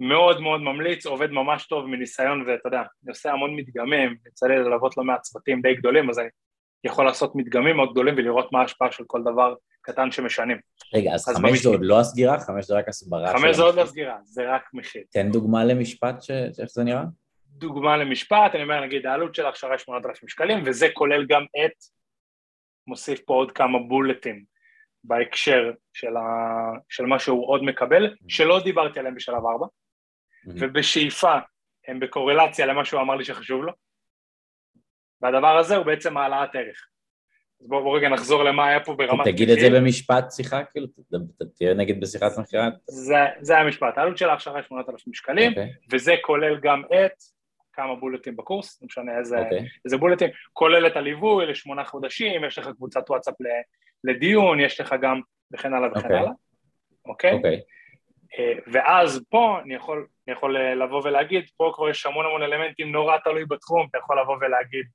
[0.00, 4.58] מאוד מאוד ממליץ, עובד ממש טוב מניסיון, ואתה יודע, אני עושה המון מדגמים, יצא לי
[4.58, 6.28] ללוות לא מעט צוותים די גדולים, אז אני
[6.84, 10.56] יכול לעשות מדגמים מאוד גדולים ולראות מה ההשפעה של כל דבר קטן שמשנים.
[10.94, 12.40] רגע, אז אז חמש במקרה- זה עוד לא הסגירה?
[12.40, 13.92] חמש זה רק הסברה של חמש זה עוד לא המחיר?
[13.92, 15.02] סגירה, זה רק מחיר.
[15.10, 17.02] תן דוגמה למשפט ש- איך זה נראה?
[17.46, 21.72] דוגמה למשפט, אני אומר נגיד העלות של ההכשרה היא 8,000 שקלים וזה כולל גם את,
[22.86, 24.44] מוסיף פה עוד כמה בולטים
[25.04, 26.20] בהקשר של, ה,
[26.88, 29.66] של מה שהוא עוד מקבל, שלא דיברתי עליהם בשלב 4
[30.46, 31.34] ובשאיפה
[31.88, 33.72] הם בקורלציה למה שהוא אמר לי שחשוב לו
[35.20, 36.88] והדבר הזה הוא בעצם העלאת ערך.
[37.62, 39.70] אז בואו בוא רגע נחזור למה היה פה ברמת תגיד את זה.
[39.70, 40.86] במשפט שיחה, כאילו,
[41.56, 42.68] תהיה נגיד בשיחת מכירה.
[42.86, 47.12] זה, זה המשפט, העלות של ההכשרה היא 8,000 שקלים אוקיי, וזה כולל גם את
[47.72, 49.66] כמה בולטים בקורס, לא משנה איזה, אוקיי.
[49.84, 53.34] איזה בולטים, כולל את הליווי לשמונה חודשים, יש לך קבוצת וואטסאפ
[54.04, 55.20] לדיון, יש לך גם
[55.52, 56.18] וכן הלאה וכן אוקיי.
[56.18, 56.32] הלאה,
[57.06, 57.60] אוקיי?
[58.38, 62.42] אה, ואז פה אני יכול, אני יכול אה, לבוא ולהגיד, פה כבר יש המון המון
[62.42, 64.86] אלמנטים נורא תלוי בתחום, אתה יכול לבוא ולהגיד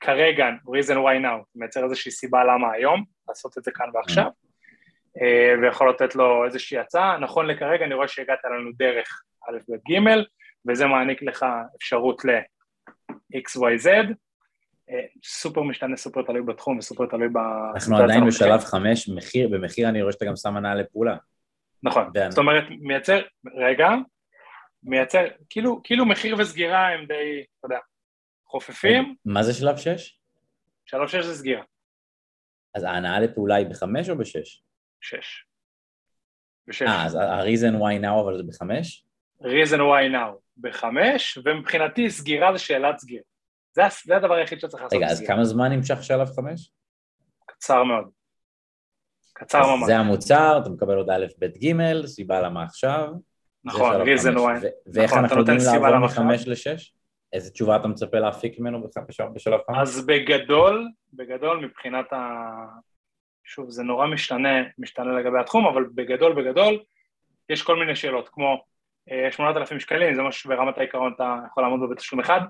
[0.00, 4.30] כרגע, reason why now, מייצר איזושהי סיבה למה היום, לעשות את זה כאן ועכשיו,
[5.22, 9.92] אה, ויכול לתת לו איזושהי הצעה, נכון לכרגע אני רואה שהגעת לנו דרך א' ב'
[9.92, 10.00] ג',
[10.68, 11.46] וזה מעניק לך
[11.76, 13.88] אפשרות ל-XYZ,
[14.90, 17.36] אה, סופר משתנה, סופר תלוי בתחום וסופר תלוי ב...
[17.74, 21.16] אנחנו עדיין בשלב חמש, מחיר, במחיר אני רואה שאתה גם שם הנעה לפעולה.
[21.82, 23.22] נכון, ואני- זאת אומרת, מייצר,
[23.54, 23.88] רגע,
[24.82, 27.78] מייצר, כאילו, כאילו מחיר וסגירה הם די, אתה יודע,
[28.46, 30.18] חופפים, מה זה שלב שש?
[30.84, 31.62] שלוש שש זה סגירה,
[32.74, 34.62] אז ההנעה לפעולה היא בחמש או בשש?
[35.00, 35.46] שש.
[36.68, 36.82] ושש.
[36.82, 39.04] אה, אז ה-reason why now אבל זה בחמש?
[39.42, 43.22] reason why now בחמש, ומבחינתי סגירה זה שאלת סגירה.
[43.72, 45.26] זה, זה הדבר היחיד שצריך לעשות רגע, אז.
[45.26, 46.70] כמה זמן נמשך שלב חמש?
[47.46, 48.04] קצר מאוד.
[49.32, 53.12] קצר ממש, זה המוצר, אתה מקבל עוד א', ב', ג', סיבה למה עכשיו.
[53.64, 54.66] נכון, שלב reason why.
[54.94, 56.94] ואיך נכון, אנחנו יודעים לעבור מחמש לשש?
[57.36, 59.78] איזה תשובה אתה מצפה להפיק ממנו בשלב- חמש?
[59.78, 62.18] אז בגדול, בגדול מבחינת ה...
[63.44, 66.78] שוב, זה נורא משתנה, משתנה לגבי התחום, אבל בגדול, בגדול,
[67.50, 68.62] יש כל מיני שאלות, כמו
[69.10, 72.40] אה, 8,000 שקלים, זה משהו שברמת העיקרון אתה יכול לעמוד בו בתשלום אחד?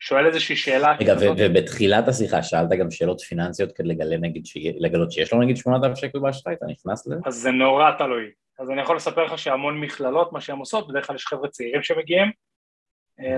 [0.00, 4.72] שואל איזושהי שאלה רגע, כזאת, ובתחילת השיחה שאלת גם שאלות פיננסיות כדי לגלה נגיד, שיה-
[4.78, 7.16] לגלות שיש לו נגיד 8,000 שקל באשראי, אתה נכנס לזה?
[7.26, 8.30] אז זה נורא תלוי.
[8.58, 11.82] אז אני יכול לספר לך שהמון מכללות, מה שהן עושות, בדרך כלל יש חבר'ה צעירים
[11.82, 12.32] שמגיעים אה,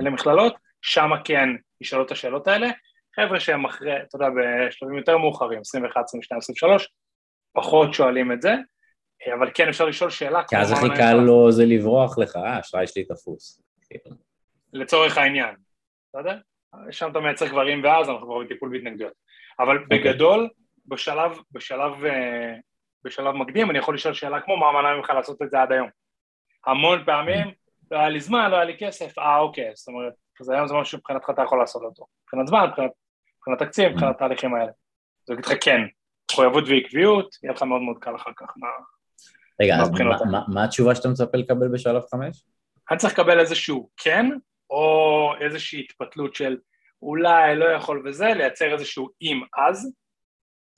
[0.01, 1.49] למכללות, שם כן
[1.81, 2.69] ישאלו את השאלות האלה.
[3.15, 6.89] חבר'ה שהם אחרי, אתה יודע, בשלבים יותר מאוחרים, 21, 22, 23,
[7.53, 8.53] פחות שואלים את זה,
[9.27, 12.55] אה, אבל כן אפשר לשאול שאלה, כי אז הכי קל לו זה לברוח לך, אה,
[12.55, 13.61] האשראי שלי תפוס.
[14.73, 15.55] לצורך העניין,
[16.09, 16.37] בסדר?
[16.91, 19.13] שם אתה מייצר כבר אם ואז, אנחנו כבר בטיפול בהתנגדויות.
[19.59, 19.99] אבל אוקיי.
[19.99, 20.49] בגדול,
[20.85, 22.53] בשלב, בשלב, אה,
[23.03, 25.89] בשלב מקדים, אני יכול לשאול שאלה כמו מה מנע ממך לעשות את זה עד היום.
[26.65, 27.51] המון פעמים,
[27.93, 30.73] לא היה לי זמן, לא היה לי כסף, אה אוקיי, זאת אומרת, אז היום זה
[30.73, 32.05] משהו שמבחינתך אתה יכול לעשות אותו.
[32.23, 32.91] מבחינת זמן, מבחינת,
[33.37, 34.71] מבחינת תקציב, מבחינת התהליכים האלה.
[35.23, 35.81] אז אני אגיד לך כן,
[36.31, 38.53] מחויבות ועקביות, יהיה לך מאוד מאוד קל אחר כך.
[38.57, 38.67] מה...
[39.61, 42.45] רגע, אז מה- מה- מה התשובה שאתה מצפה לקבל בשלב חמש?
[42.91, 44.25] אני צריך לקבל איזשהו כן,
[44.69, 46.57] או איזושהי התפתלות של
[47.01, 49.93] אולי, לא יכול וזה, לייצר איזשהו אם אז,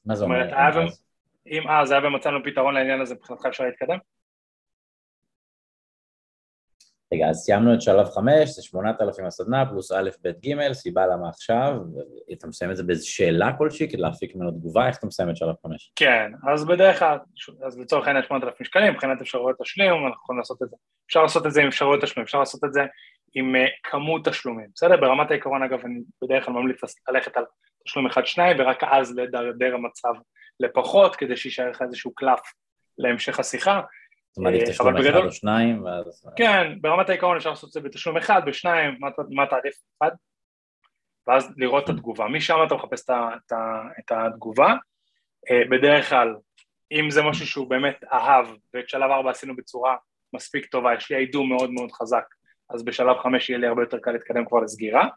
[0.05, 0.36] מה זה אומר?
[0.36, 1.03] היה אז?
[1.47, 3.97] אם אז היה ומצאנו פתרון לעניין הזה, מבחינתך אפשר להתקדם?
[7.16, 11.30] רגע, אז סיימנו את שלב חמש, זה 8,000 הסדנה, פלוס א', ב', ג', סיבה למה
[11.30, 11.72] עכשיו,
[12.34, 15.38] אתה מסיים את זה באיזו שאלה כלשהי כדי להפיק ממנו תגובה, איך אתה מסיים את
[15.38, 15.91] שלב חמש?
[15.95, 17.18] כן, אז בדרך כלל,
[17.66, 20.76] אז לצורך העניין 8,000 שקלים, מבחינת אפשרויות תשלום, אנחנו יכולים לעשות את זה.
[21.07, 22.82] אפשר לעשות את זה עם אפשרויות תשלום, אפשר לעשות את זה
[23.36, 24.97] עם uh, כמות תשלומים, בסדר?
[24.97, 27.43] ברמת העיקרון, אגב, אני בדרך כלל ממליץ ללכת על
[27.86, 30.13] תשלום אחד-שניים, ורק אז לדרדר המצב
[30.59, 32.39] לפחות, כדי שיישאר לך איזשהו קלף
[32.97, 33.82] להמשך השיחה.
[34.36, 36.28] אתה מעדיף אה, תשלום אבל אחד בגדול- או שניים, ואז...
[36.36, 39.76] כן, ברמת העיקרון אפשר לעשות את זה בתשלום אחד, בשניים, מה, מה אתה עדיף?
[39.98, 40.12] אחד?
[41.28, 42.28] ואז לראות את התגובה.
[42.28, 43.54] משם אתה מחפש את, את,
[44.00, 44.74] את התגובה.
[45.52, 46.36] אה, בדרך כלל,
[46.92, 49.96] אם זה משהו שהוא באמת אהב, ואת שלב ארבע עשינו בצורה
[50.34, 52.26] מספיק טובה, יש לי היידום מאוד מאוד חזק,
[52.70, 55.08] אז בשלב חמש יהיה לי הרבה יותר קל להתקדם כבר לסגירה.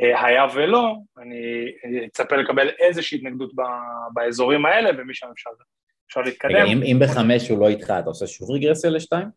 [0.00, 1.72] אה, היה ולא, אני
[2.06, 3.52] אצפה לקבל איזושהי התנגדות
[4.14, 5.50] באזורים האלה, ומשם אפשר,
[6.12, 6.54] אפשר להתקדם.
[6.54, 9.28] רגע, אם, אם בחמש הוא לא איתך, אתה עושה שוב רגרסיה לשתיים?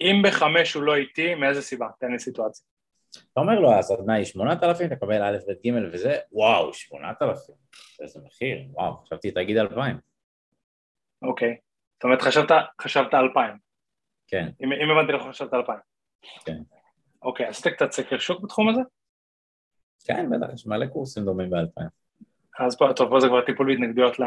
[0.00, 1.88] אם בחמש הוא לא איתי, מאיזה סיבה?
[2.00, 2.66] תן לי סיטואציה.
[3.32, 7.54] אתה אומר לו, הסדנה היא 8,000, אתה מקבל א', ב', ג' וזה, וואו, 8,000,
[8.00, 9.98] איזה מחיר, וואו, חשבתי תגיד 2,000,
[11.22, 11.56] אוקיי.
[11.94, 12.50] זאת אומרת, חשבת,
[12.80, 13.56] חשבת אלפיים.
[14.28, 15.78] כן, אם, אם הבנתי לך, חשבת אלפיים.
[16.44, 16.58] כן.
[17.22, 18.80] אוקיי, עשית קצת סקר שוק בתחום הזה?
[20.04, 22.03] כן, בטח, יש מלא קורסים דומים ב-2,000.
[22.58, 24.22] אז פה, טוב, פה זה כבר טיפול בהתנגדויות ל...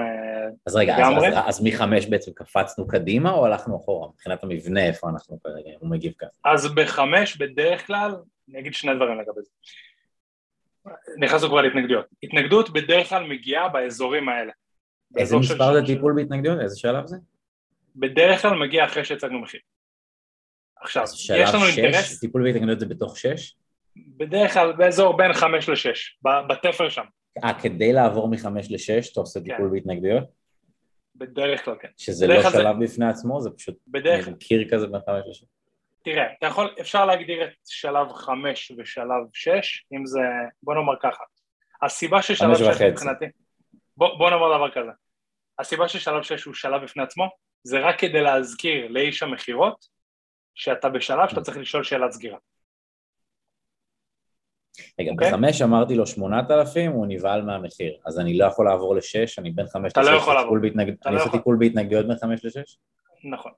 [0.66, 1.28] אז רגע, אז, לגמרי.
[1.28, 4.10] אז, אז מחמש בעצם קפצנו קדימה או הלכנו אחורה?
[4.10, 6.30] מבחינת המבנה, איפה אנחנו כרגע, הוא מגיב ככה.
[6.46, 8.16] אז בחמש, בדרך כלל,
[8.50, 9.50] אני אגיד שני דברים לגבי זה.
[11.18, 12.06] נכנסנו כבר להתנגדויות.
[12.24, 14.52] התנגדות בדרך כלל מגיעה באזורים האלה.
[15.18, 16.60] איזה מספר זה טיפול בהתנגדויות?
[16.60, 17.18] איזה שלב זה?
[17.96, 19.60] בדרך כלל מגיע אחרי שהצגנו מחיר.
[20.82, 23.56] עכשיו, אז יש לנו 6, אינטרס, טיפול בהתנגדויות זה בתוך 6?
[24.18, 27.04] בדרך כלל באזור בין 5 ל-6, בתפר שם,
[27.44, 29.46] אה, כדי לעבור מ-5 ל-6 אתה עושה כן.
[29.46, 30.24] טיפול בהתנגדויות?
[31.16, 31.88] בדרך כלל כן.
[31.98, 35.46] שזה לא כלל זה- שלב בפני עצמו, זה פשוט בדרך קיר כזה בין 5 ל-6?
[36.04, 40.20] תראה, אתה יכול, אפשר להגדיר את שלב 5 ושלב 6, אם זה,
[40.64, 41.24] בוא נאמר ככה,
[41.82, 42.88] הסיבה ששלב חמש 6 וחצי.
[42.90, 43.26] מבחינתי,
[43.98, 44.92] בוא, בוא נאמר דבר כזה,
[45.60, 47.30] הסיבה ששלב 6 הוא שלב בפני עצמו,
[47.64, 49.86] זה רק כדי להזכיר לאיש המכירות,
[50.56, 52.38] שאתה בשלב שאתה צריך לשאול שאלת סגירה.
[55.00, 55.28] רגע, אוקיי.
[55.28, 59.02] בחמש אמרתי לו 8,000, הוא נבהל מהמחיר, אז אני לא יכול לעבור ל-6,
[59.38, 60.58] אני בין 5 אתה לא ל-6, יכול לעבור.
[60.58, 61.32] אתה אני לא עושה.
[61.32, 62.62] טיפול בהתנגדויות בין 5 ל-6?
[63.24, 63.52] נכון.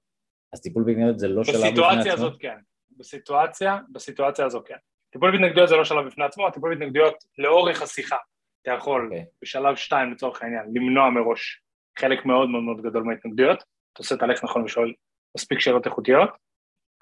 [0.53, 1.83] אז טיפול בהתנגדויות זה לא שלב בפני עצמו?
[1.83, 2.57] בסיטואציה הזאת כן,
[2.97, 4.75] בסיטואציה, בסיטואציה הזו כן.
[5.11, 8.17] טיפול בהתנגדויות זה לא שלב בפני עצמו, הטיפול בהתנגדויות לאורך השיחה,
[8.61, 9.25] אתה יכול אוקיי.
[9.41, 11.61] בשלב 2 לצורך העניין, למנוע מראש
[11.99, 14.93] חלק מאוד מאוד מאוד גדול מההתנגדויות, אתה עושה את הלך נכון ושואל
[15.37, 16.29] מספיק שאלות איכותיות,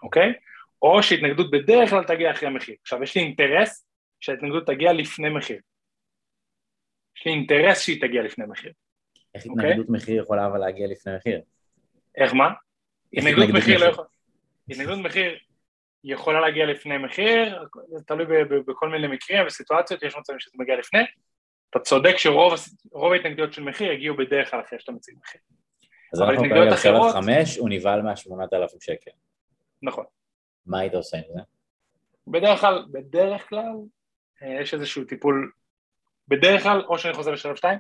[0.04, 0.34] אוקיי?
[0.82, 2.76] או שהתנגדות בדרך כלל תגיע אחרי המחיר.
[2.82, 3.87] עכשיו, יש לי אינטרס
[4.20, 5.60] שההתנגדות תגיע לפני מחיר.
[7.18, 8.74] יש לי אינטרס שהיא תגיע לפני מחיר.
[9.36, 9.66] איך אוקיי.
[9.66, 11.42] התנגדות מחיר יכולה אבל להגיע לפני מחיר?
[12.18, 12.50] איך מה?
[13.14, 13.90] איך התנגדות מחיר לא מחיר?
[13.90, 14.06] יכול...
[14.70, 15.38] התנגדות מחיר
[16.04, 18.26] יכולה להגיע לפני מחיר, זה תלוי
[18.68, 21.00] בכל מיני מקרים וסיטואציות, יש מצבים שזה מגיע לפני.
[21.70, 25.42] אתה צודק שרוב ההתנגדויות של מחיר הגיעו בדרך כלל אחרי שאתה מציג מחיר.
[26.14, 29.12] אז אנחנו כרגע בשלב 5, הוא נבהל מה-8,000 שקל.
[29.82, 30.06] נכון.
[30.66, 31.40] מה היית עושה עם זה?
[32.28, 33.74] בדרך כלל, בדרך כלל,
[34.42, 35.52] יש איזשהו טיפול,
[36.28, 37.80] בדרך כלל, או שאני חוזר לשלב 2,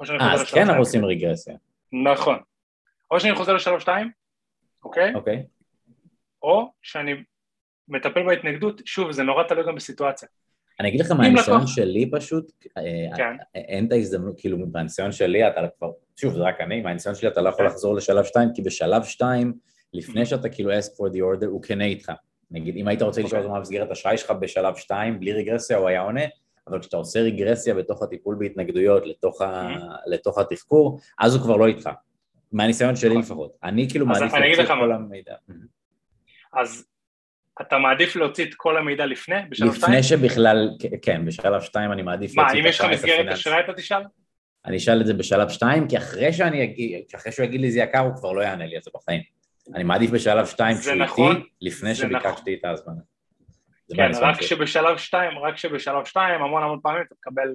[0.00, 0.78] או שאני אה, חוזר אז לשלב כן אנחנו 2.
[0.80, 1.54] עושים רגרסיה,
[1.92, 2.38] נכון.
[3.10, 4.10] או שאני חוזר לשלב 2,
[4.84, 5.14] אוקיי?
[5.14, 5.46] אוקיי?
[6.42, 7.12] או שאני
[7.88, 10.28] מטפל בהתנגדות, שוב, זה נורא תלוי גם בסיטואציה.
[10.80, 13.36] אני אגיד לך מהניסיון לקוח- שלי פשוט, אה, כן.
[13.54, 15.90] אין את ההזדמנות, כאילו מהניסיון שלי אתה כבר,
[16.20, 17.70] שוב זה רק אני, מהניסיון שלי אתה לא יכול כן.
[17.72, 19.52] לחזור לשלב 2, כי בשלב 2,
[19.92, 22.12] לפני שאתה כאילו ask for the order, הוא כנה איתך.
[22.52, 23.40] נגיד, אם היית רוצה לשאול אוקיי.
[23.40, 26.24] אותו מה מסגרת אשראי שלך בשלב 2, בלי רגרסיה, הוא היה עונה,
[26.68, 29.68] אבל כשאתה עושה רגרסיה בתוך הטיפול בהתנגדויות, לתוך, ה...
[30.06, 31.90] לתוך התחקור, אז הוא כבר לא איתך.
[32.52, 33.22] מהניסיון שלי נכון.
[33.22, 33.52] לפחות.
[33.62, 34.94] אני כאילו מעדיף להוציא את כל מה.
[34.94, 35.34] המידע.
[36.52, 36.86] אז
[37.60, 39.92] אתה מעדיף להוציא את כל המידע לפני, בשלב 2?
[39.92, 40.70] לפני שבכלל,
[41.02, 43.40] כן, בשלב 2 אני מעדיף מה, להוציא אם את יש לך מסגרת הפיננסי.
[43.40, 44.02] אשראי אתה תשאל?
[44.66, 47.78] אני אשאל את זה בשלב 2, כי אחרי שאני אגיד, אחרי שהוא יגיד לי זה
[47.78, 49.22] יקר, הוא כבר לא יענה לי על זה בחיים.
[49.74, 52.20] אני מעדיף בשלב 2 זה שהוא נכון, איתי, לפני זה נכון.
[52.20, 53.00] שביקשתי את ההזמנה.
[53.96, 54.42] כן, רק.
[54.42, 57.54] שבשלב 2, רק שבשלב 2, המון המון פעמים אתה תקבל...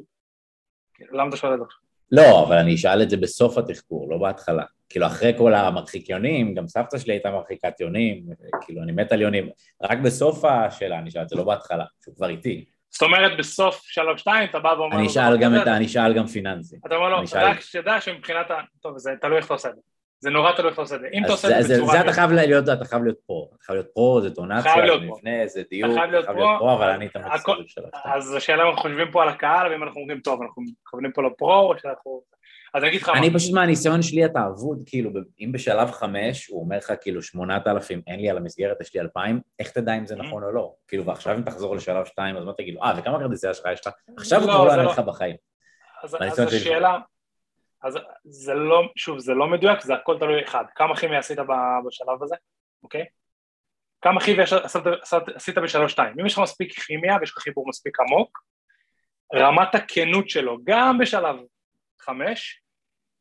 [1.12, 1.66] למה אתה שואל את זה?
[2.12, 4.64] לא, אבל אני אשאל את זה בסוף התחקור, לא בהתחלה.
[4.90, 8.26] כאילו אחרי כל המרחיק יונים, גם סבתא שלי הייתה מרחיקת יונים,
[8.62, 9.50] כאילו אני מת על יונים,
[9.84, 12.66] רק בסוף השאלה אני אשאל את זה, לא בהתחלה, שהוא כבר איתי.
[12.90, 14.96] זאת אומרת, בסוף שלב 2 אתה בא ואומר...
[14.96, 15.78] אני לו אשאל דבר גם כזה, את ה...
[15.78, 16.78] אני אשאל גם פיננסי.
[16.86, 18.56] אתה אומר לו, רק שתדע שמבחינת ה...
[18.82, 19.82] טוב, זה תלוי איך אתה עושה את זה.
[20.20, 21.08] זה נורא תלוי איך אתה עושה את זה.
[21.14, 21.92] אם אתה עושה את זה בצורה...
[21.92, 23.50] זה אתה חייב להיות, אתה חייב להיות פרו.
[23.56, 25.06] אתה חייב להיות פרו, זה טונציה, זה.
[25.06, 26.74] מבנה, זה דיוק, חייב להיות פרו.
[26.74, 27.16] אבל אני את
[27.66, 28.16] בשלב שתיים.
[28.16, 31.24] אז השאלה אם אנחנו חושבים פה על הקהל, ואם אנחנו אומרים, טוב, אנחנו מכוונים פה
[31.24, 32.22] לפרו, או שאנחנו...
[32.74, 33.12] אז אני אגיד לך.
[33.16, 37.68] אני פשוט מהניסיון שלי אתה אבוד, כאילו, אם בשלב חמש הוא אומר לך כאילו שמונת
[37.68, 40.24] אלפים, אין לי על המסגרת, יש לי אלפיים, איך תדע אם זה Mm-hmm.
[40.24, 40.74] נכון או לא?
[40.88, 43.88] כאילו, ועכשיו אם תחזור לשלב שתיים, אז מה תגיד לו, אה, וכמה כרטיסי אשראי יש
[43.88, 43.94] לך?
[44.18, 44.92] עכשיו הוא לא, כבר לא יענה לא.
[44.92, 45.36] לך בחיים.
[46.04, 46.98] אז, השאלה,
[47.84, 50.64] אז זה לא, שוב, זה לא מדויק, זה הכל תלוי אחד.
[50.76, 51.38] כמה כימיה עשית
[51.88, 52.36] בשלב הזה,
[52.84, 53.06] אוקיי?
[54.02, 54.60] כמה כימיה עשית,
[55.02, 56.20] עשית, עשית בשלב שתיים.
[56.20, 58.44] אם יש לך מספיק כימיה ויש לך חיבור מספיק עמוק,
[59.36, 61.36] רמת הכנות שלו, גם בשלב
[62.00, 62.62] חמש,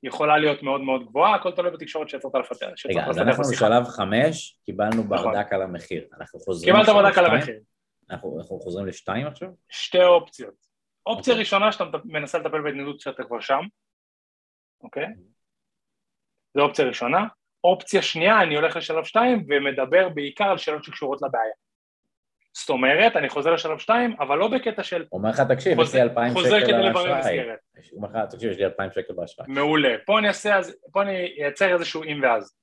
[0.02, 2.66] יכולה להיות מאוד מאוד גבוהה, הכל תלוי בתקשורת שיצרת לפתח.
[2.86, 3.66] רגע, אז אנחנו בשיחה.
[3.66, 5.08] בשלב חמש, קיבלנו נכון.
[5.08, 6.06] ברדק על המחיר.
[6.20, 7.26] אנחנו חוזרים קיבלת ברדק על?
[7.26, 7.60] המחיר.
[8.10, 9.48] אנחנו אנחנו חוזרים לשתיים עכשיו?
[9.68, 10.54] שתי אופציות.
[11.06, 11.40] אופציה אוקיי.
[11.40, 13.60] ראשונה שאתה מנסה לטפל בהתנגדות שאתה כבר שם,
[14.86, 15.06] אוקיי?
[16.56, 17.26] זו אופציה ראשונה.
[17.64, 21.52] אופציה שנייה, אני הולך לשלב שתיים ומדבר בעיקר על שאלות שקשורות לבעיה.
[22.52, 26.02] זאת אומרת, אני חוזר לשלב שתיים, אבל לא בקטע של אומר לך, תקשיב, יש לי
[26.02, 26.72] אלפיים חוזר שקל.
[26.74, 29.46] הוא אומר לך, תקשיב, יש לי אלפיים שקל באשראי.
[29.48, 29.94] מעולה.
[30.06, 32.56] פה אני אעשה, אז- פה אני אייצר איזשהו אם ואז.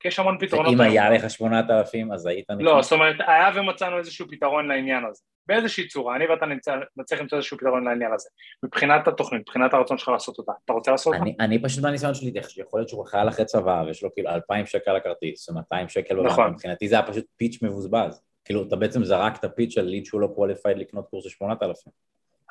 [0.00, 0.72] כי יש המון פתרונות.
[0.72, 0.80] היום.
[0.80, 2.84] היה לך שמונת אלפים, אז היית לא, נכנס?
[2.84, 5.22] זאת אומרת, היה ומצאנו איזשהו פתרון לעניין הזה.
[5.46, 6.46] באיזושהי צורה, אני ואתה
[6.96, 8.28] נצליח למצוא איזשהו פתרון לעניין הזה.
[8.62, 10.52] מבחינת התוכנית, מבחינת הרצון שלך לעשות אותה.
[10.64, 11.24] אתה רוצה לעשות אותה?
[11.40, 14.90] אני, פשוט מהניסיון שלי, יכול להיות שהוא חייל אחרי צבא ויש לו כאילו 2,000 שקל
[14.90, 16.50] על הכרטיס ו-200 שקל בבנק, נכון.
[16.50, 18.22] מבחינתי זה היה פשוט pitch מבוזבז.
[18.44, 21.92] כאילו, אתה בעצם זרקת pitch של lead שהוא לא qualified לקנות קורס של 8,000.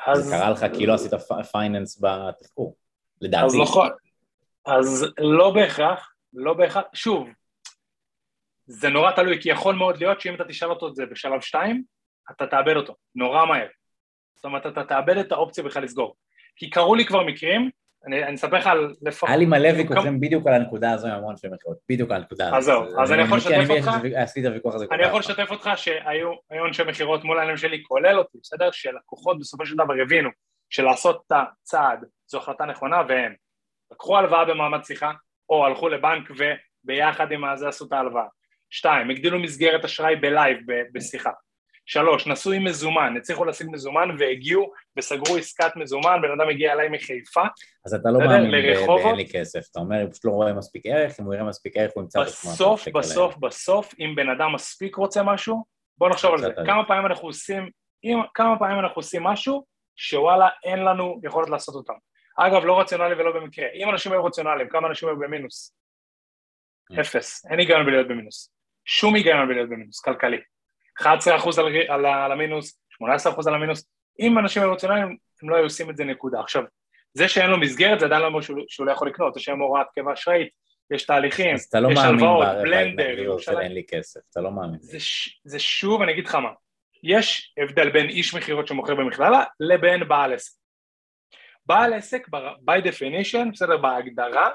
[0.08, 1.12] אז- זה קרה לך כאילו עשית
[1.52, 2.76] פייננס בתחקור,
[3.22, 3.46] לדעתי.
[3.46, 3.90] אז נכון.
[4.66, 7.28] אז לא בהכרח, לא בהכרח, שוב,
[8.66, 11.84] זה נורא תלוי, כי יכול מאוד להיות שאם אתה תשאל אותו את זה בשלב שתיים,
[12.32, 13.68] אתה תאבד אותו, נורא מהר.
[14.36, 16.16] זאת אומרת, אתה תאבד את האופציה בכלל לסגור.
[16.56, 17.70] כי קרו לי כבר מקרים,
[18.06, 19.30] אני, אספר לך על לפחות...
[19.30, 22.48] היה לי מלא ויכוחים בדיוק על הנקודה הזו עם המון של מכירות, בדיוק על הנקודה
[22.48, 22.58] הזו.
[22.58, 23.92] אז זהו, אז אני יכול לשתף אותך?
[24.16, 24.86] עשיתי את הוויכוח הזה.
[24.92, 26.32] אני יכול לשתף אותך שהיו
[26.68, 28.72] אנשי מכירות מול העיניים שלי, כולל אותי, בסדר?
[28.72, 30.30] שלקוחות בסופו של דבר הבינו
[30.70, 33.34] שלעשות את הצעד זו החלטה נכונה, והם
[33.92, 35.12] לקחו הלוואה במעמד שיחה,
[35.50, 38.26] או הלכו לבנק וביחד עם הזה עשו את ההלוואה.
[38.70, 40.58] שתיים, הגדילו מסגרת אשראי בלייב,
[40.94, 41.32] בשיחה.
[41.86, 46.90] שלוש, נסעו עם מזומן, הצליחו להשיג מזומן והגיעו וסגרו עסקת מזומן, בן אדם הגיע אליי
[46.90, 47.44] מחיפה.
[47.86, 48.52] אז אתה לא מאמין
[48.88, 51.78] באין לי כסף, אתה אומר, הוא פשוט לא רואה מספיק ערך, אם הוא יראה מספיק
[51.78, 52.52] ערך הוא ימצא את עצמו.
[52.52, 55.64] בסוף, בסוף, בסוף, אם בן אדם מספיק רוצה משהו,
[55.98, 57.70] בוא נחשוב על זה, כמה פעמים אנחנו עושים,
[58.34, 59.66] כמה פעמים אנחנו עושים משהו
[59.96, 61.94] שוואלה אין לנו יכולת לעשות אותם.
[62.38, 63.66] אגב, לא רציונלי ולא במקרה.
[63.74, 65.76] אם אנשים היו רציונליים, כמה אנשים היו במינוס?
[66.88, 67.00] כן.
[67.00, 67.46] אפס.
[67.46, 68.54] אין היגיון בלהיות במינוס.
[68.86, 70.38] שום היגיון בלהיות במינוס, כלכלי.
[71.02, 71.06] 11%
[71.58, 73.90] על, על, על המינוס, 18% על המינוס,
[74.20, 76.40] אם אנשים היו רציונליים, הם לא היו עושים את זה נקודה.
[76.40, 76.64] עכשיו,
[77.14, 79.60] זה שאין לו מסגרת זה עדיין לא אומר שהוא, שהוא לא יכול לקנות, זה שאין
[79.60, 80.50] הוראת קבע אשראית,
[80.92, 83.60] יש תהליכים, לא יש הלוואות, בלנדר, ירושלים.
[83.60, 84.80] אין לי כסף, אתה לא מאמין.
[84.82, 84.98] זה,
[85.44, 86.50] זה שוב, אני אגיד לך מה,
[87.04, 90.54] יש הבדל בין איש מכירות שמוכר במכללה לבין בעל עסק.
[91.66, 92.28] בעל עסק,
[92.70, 94.50] by definition, בסדר, בהגדרה,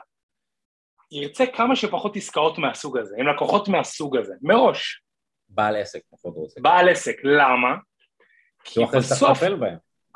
[1.13, 5.03] ירצה כמה שפחות עסקאות מהסוג הזה, עם לקוחות מהסוג הזה, מראש.
[5.49, 6.61] בעל עסק פחות רוצה.
[6.61, 7.77] בעל עסק, למה?
[8.65, 9.43] כי בסוף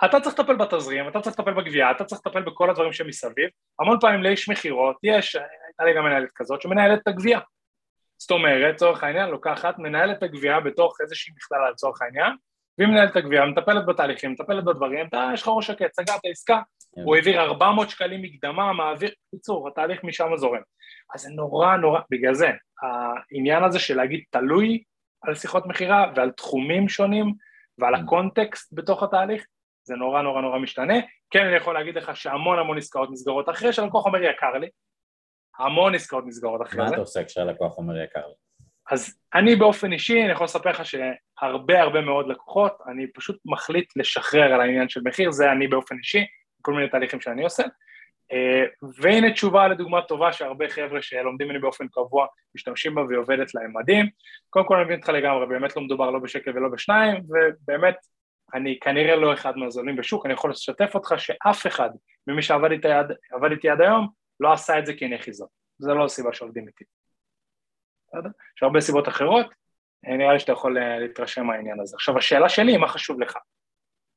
[0.05, 3.49] אתה צריך לטפל בתזרים, אתה צריך לטפל בגבייה, אתה צריך לטפל בכל הדברים שמסביב.
[3.81, 7.41] המון פעמים לאיש מכירות יש, הייתה לי גם מנהלת כזאת שמנהלת את הגבייה.
[8.19, 12.33] זאת אומרת, לצורך העניין, לוקחת, מנהלת את הגבייה בתוך איזושהי מכללה לצורך העניין,
[12.79, 16.61] והיא מנהלת את הגבייה, מטפלת בתהליכים, מטפלת בדברים, אתה, יש לך ראש שקט, סגרת עסקה,
[16.95, 17.01] כן.
[17.01, 20.61] הוא העביר 400 שקלים מקדמה, מעביר, בקיצור, התהליך משם זורם.
[21.15, 22.51] אז זה נורא נורא, בגלל זה,
[22.83, 24.83] העניין הזה של להגיד תלוי
[25.23, 27.35] על שיחות מכירה ועל תחומים שונים
[27.79, 27.99] ועל mm.
[27.99, 29.47] הקונטקסט בתוך התהליך,
[29.85, 30.95] זה נורא נורא נורא משתנה.
[31.31, 34.69] כן, אני יכול להגיד לך שהמון המון עסקאות נסגרות אחרי שהלקוח אומר יקר לי,
[35.59, 36.91] המון עסקאות נסגרות אחרי מה זה.
[36.91, 38.35] מה אתה עושה כשהלקוח אומר יקר לי?
[38.91, 43.93] אז אני באופן אישי, אני יכול לספר לך שהרבה הרבה מאוד לקוחות, אני פשוט מחליט
[43.97, 46.25] לשחרר על העניין של מחיר, זה אני באופן אישי,
[46.63, 47.63] כל מיני תהליכים שאני עושה.
[48.33, 48.65] אה,
[49.03, 53.73] והנה תשובה לדוגמה טובה שהרבה חבר'ה שלומדים ממני באופן קבוע משתמשים בה והיא עובדת להם
[53.77, 54.07] מדהים.
[54.51, 57.97] קודם כל אני מבין אותך לגמרי, באמת לא מדובר לא בשקל ולא בשניים, ובאמת
[58.55, 61.91] אני כנראה לא אחד מהזולים בשוק, אני יכול לשתף אותך שאף אחד
[62.27, 63.13] ממי שעבד איתי עד,
[63.51, 64.09] איתי עד היום
[64.41, 66.85] לא עשה את זה כי אין חיזון, זה לא הסיבה שעובדים איתי.
[68.57, 69.47] יש הרבה סיבות אחרות,
[70.07, 71.97] אה, נראה לי שאתה יכול אה, להתרשם מהעניין הזה.
[71.97, 73.37] עכשיו השאלה שלי, מה חשוב לך?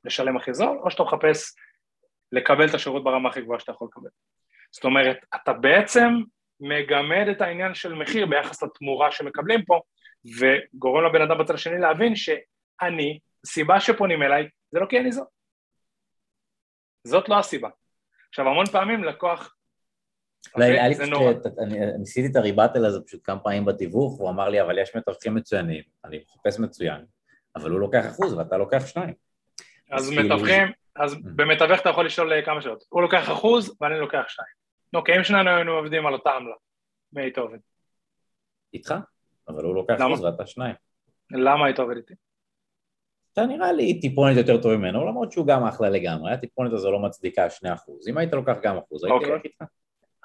[0.03, 1.55] לשלם הכי זול, או שאתה מחפש
[2.35, 4.09] לקבל את השירות ברמה הכי גבוהה שאתה יכול לקבל.
[4.71, 6.09] זאת אומרת, אתה בעצם
[6.59, 9.79] מגמד את העניין של מחיר ביחס לתמורה שמקבלים פה,
[10.39, 15.27] וגורם לבן אדם בצד השני להבין שאני, הסיבה שפונים אליי, זה לא כי אני זאת.
[17.03, 17.69] זאת לא הסיבה.
[18.29, 19.55] עכשיו, המון פעמים לקוח...
[20.55, 21.37] אולי היה לי פשוט,
[21.99, 25.83] ניסיתי את הריבטל הזה פשוט כמה פעמים בתיווך, הוא אמר לי, אבל יש מתווכים מצוינים,
[26.05, 27.05] אני מחפש מצוין,
[27.55, 29.13] אבל הוא לוקח אחוז ואתה לוקח שניים.
[29.91, 31.17] אז מתווכים, אז mm.
[31.35, 32.83] במתווך אתה יכול לשאול כמה שאלות.
[32.89, 34.47] הוא לוקח אחוז ואני לוקח שתיים.
[34.95, 36.55] אוקיי, אם שנינו היינו עובדים על אותה עמלה,
[37.13, 37.57] מי היית עובד?
[38.73, 38.93] איתך,
[39.47, 40.75] אבל הוא לוקח אחוז ואתה שניים.
[41.31, 42.13] למה היית עובד איתי?
[43.33, 46.99] אתה נראה לי טיפונת יותר טוב ממנו, למרות שהוא גם אחלה לגמרי, הטיפונות הזו לא
[46.99, 48.07] מצדיקה שני אחוז.
[48.07, 49.29] אם היית לוקח גם אחוז, הייתי אוקיי.
[49.29, 49.63] הולך איתך.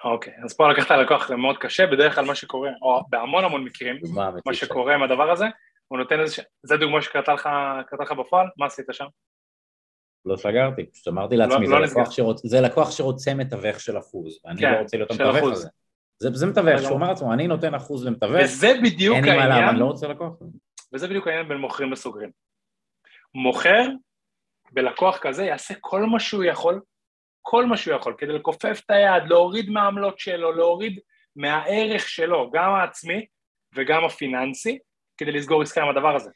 [0.05, 3.97] אוקיי, אז פה לקחת לקוח מאוד קשה, בדרך כלל מה שקורה, או בהמון המון מקרים,
[4.47, 5.47] מה שקורה עם הדבר הזה,
[5.89, 7.49] הוא נותן איזה, זה דוגמה שקרתה לך,
[8.01, 9.07] לך בפועל, מה עשית שם?
[10.25, 12.47] לא סגרתי, פשוט אמרתי לעצמי, לא, זה, לא לקוח שרוצ...
[12.47, 15.69] זה לקוח שרוצה מתווך של אחוז, ואני כן, לא רוצה להיות המתווך הזה.
[16.19, 19.71] זה, זה מתווך, שהוא אומר לעצמו, אני נותן אחוז למתווך, וזה בדיוק אין העניין, למה,
[19.71, 20.33] אני לא רוצה לקוח.
[20.93, 22.31] וזה בדיוק העניין בין מוכרים לסוגרים.
[23.35, 23.87] מוכר
[24.73, 26.81] בלקוח כזה יעשה כל מה שהוא יכול,
[27.43, 31.01] כל מה שהוא יכול, כדי לכופף את היד, להוריד מהעמלות שלו, להוריד
[31.37, 33.27] מהערך שלו, גם העצמי
[33.75, 34.79] וגם הפיננסי,
[35.17, 36.31] כדי לסגור עסקה עם הדבר הזה.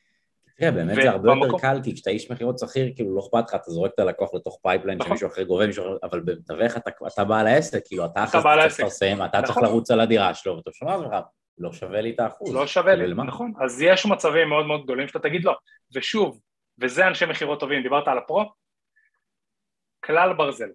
[0.57, 3.55] תראה, באמת זה הרבה יותר קל, כי כשאתה איש מכירות שכיר, כאילו לא אכפת לך,
[3.55, 5.11] אתה זורק את הלקוח לתוך pipeline נכון.
[5.11, 6.77] שמישהו אחר גובה, מישהו אחר, אבל במתווך
[7.07, 9.65] אתה בעל העסק, כאילו אתה אחרי זה צריך לפרסם, אתה צריך נכון.
[9.65, 11.11] לרוץ על הדירה שלו, ואתה שומע לך,
[11.59, 12.55] לא שווה לי את האחוז.
[12.55, 13.53] לא שווה לי, נכון.
[13.65, 15.53] אז יש מצבים מאוד מאוד גדולים שאתה תגיד לו,
[15.95, 16.41] ושוב,
[16.79, 18.45] וזה אנשי מכירות טובים, דיברת על הפרו,
[20.05, 20.71] כלל ברזל.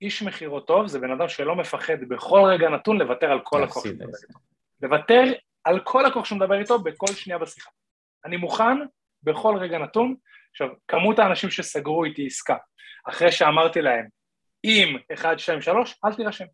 [0.00, 3.82] איש מכירות טוב זה בן אדם שלא מפחד בכל רגע נתון לוותר על כל לקוח
[3.82, 4.38] שהוא מדבר איתו.
[4.82, 5.32] לוותר
[5.64, 7.70] על כל לקוח שהוא מדבר איתו בכל שנייה בשיחה.
[8.24, 8.78] אני מוכן
[9.22, 10.14] בכל רגע נתון.
[10.50, 12.56] עכשיו, כמות האנשים שסגרו איתי עסקה,
[13.08, 14.08] אחרי שאמרתי להם,
[14.64, 16.44] אם 1, 2, 3, אל תירשם.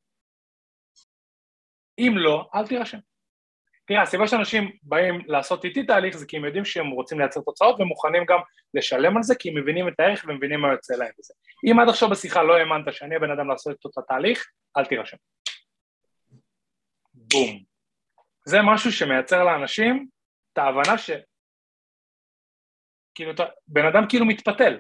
[1.99, 2.99] אם לא, אל תירשם.
[3.87, 7.81] תראה, הסיבה שאנשים באים לעשות איתי תהליך זה כי הם יודעים שהם רוצים לייצר תוצאות
[7.81, 8.39] ומוכנים גם
[8.75, 11.35] לשלם על זה כי הם מבינים את הערך ומבינים מה יוצא להם בזה.
[11.71, 14.47] אם עד עכשיו בשיחה לא האמנת שאני הבן אדם לעשות את אותו תהליך,
[14.77, 15.17] אל תירשם.
[17.15, 17.63] בום.
[18.47, 20.09] זה משהו שמייצר לאנשים
[20.53, 21.11] את ההבנה ש...
[23.21, 23.33] כאילו,
[23.69, 24.79] בן אדם כאילו מתפתל,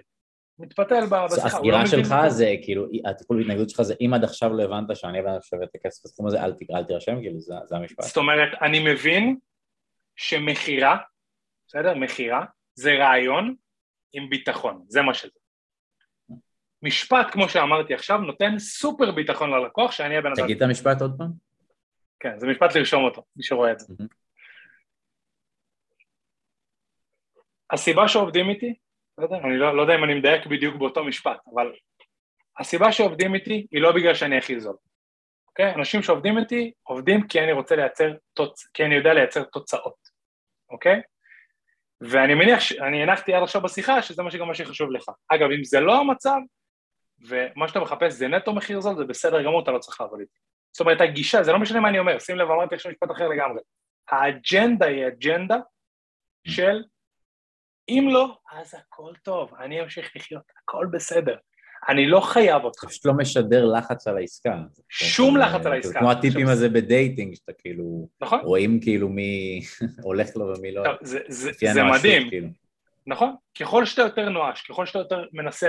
[0.59, 1.43] מתפתל בשיחה.
[1.43, 5.21] לא הסגירה שלך זה, כאילו, הטיפול בהתנגדות שלך זה אם עד עכשיו לא הבנת שאני
[5.21, 8.05] אדם שווה את הכסף בסכום הזה, אל תירשם, כאילו, זה המשפט.
[8.05, 9.37] זאת אומרת, אני מבין
[10.17, 10.97] שמכירה,
[11.67, 11.95] בסדר?
[11.95, 13.55] מכירה, זה רעיון
[14.13, 15.39] עם ביטחון, זה מה שזה.
[16.83, 20.45] משפט, כמו שאמרתי עכשיו, נותן סופר ביטחון ללקוח שאני הבן אדם.
[20.45, 21.31] תגיד את המשפט עוד פעם.
[22.21, 23.95] כן, זה משפט לרשום אותו, מי שרואה את זה.
[27.73, 28.75] הסיבה שעובדים איתי
[29.21, 29.37] בסדר?
[29.37, 31.73] אני לא, לא יודע אם אני מדייק בדיוק באותו משפט, אבל
[32.59, 34.77] הסיבה שעובדים איתי היא לא בגלל שאני הכי זול,
[35.49, 35.75] אוקיי?
[35.75, 38.67] אנשים שעובדים איתי עובדים כי אני רוצה לייצר, תוצ...
[38.75, 39.95] כי אני יודע לייצר תוצאות,
[40.71, 41.01] אוקיי?
[42.01, 45.11] ואני מניח, אני הנחתי עד עכשיו בשיחה שזה מה שגם מה שחשוב לך.
[45.29, 46.39] אגב, אם זה לא המצב,
[47.29, 50.39] ומה שאתה מחפש זה נטו מחיר זול, זה בסדר גמור, אתה לא צריך לעבוד איתי.
[50.73, 53.29] זאת אומרת, הגישה, זה לא משנה מה אני אומר, שים לב, אמרתי עכשיו משפט אחר
[53.29, 53.61] לגמרי.
[54.09, 55.57] האג'נדה היא אג'נדה
[56.47, 56.83] של
[57.91, 61.37] אם לא, אז הכל טוב, אני אמשיך לחיות, הכל בסדר.
[61.89, 62.85] אני לא חייב אותך.
[62.85, 64.55] פשוט לא משדר לחץ על העסקה.
[64.89, 65.99] שום לחץ על העסקה.
[65.99, 68.09] כמו הטיפים הזה בדייטינג, שאתה כאילו...
[68.21, 68.41] נכון.
[68.41, 69.61] רואים כאילו מי
[70.03, 70.83] הולך לו ומי לא.
[71.03, 72.29] זה מדהים.
[72.29, 72.49] כאילו.
[73.07, 75.69] נכון, ככל שאתה יותר נואש, ככל שאתה יותר מנסה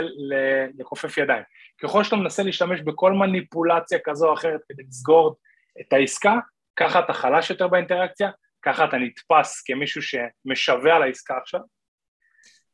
[0.79, 1.43] לכופף ידיים,
[1.83, 5.35] ככל שאתה מנסה להשתמש בכל מניפולציה כזו או אחרת כדי לסגור
[5.81, 6.35] את העסקה,
[6.75, 8.29] ככה אתה חלש יותר באינטראקציה,
[8.61, 11.59] ככה אתה נתפס כמישהו שמשווע על העסקה עכשיו,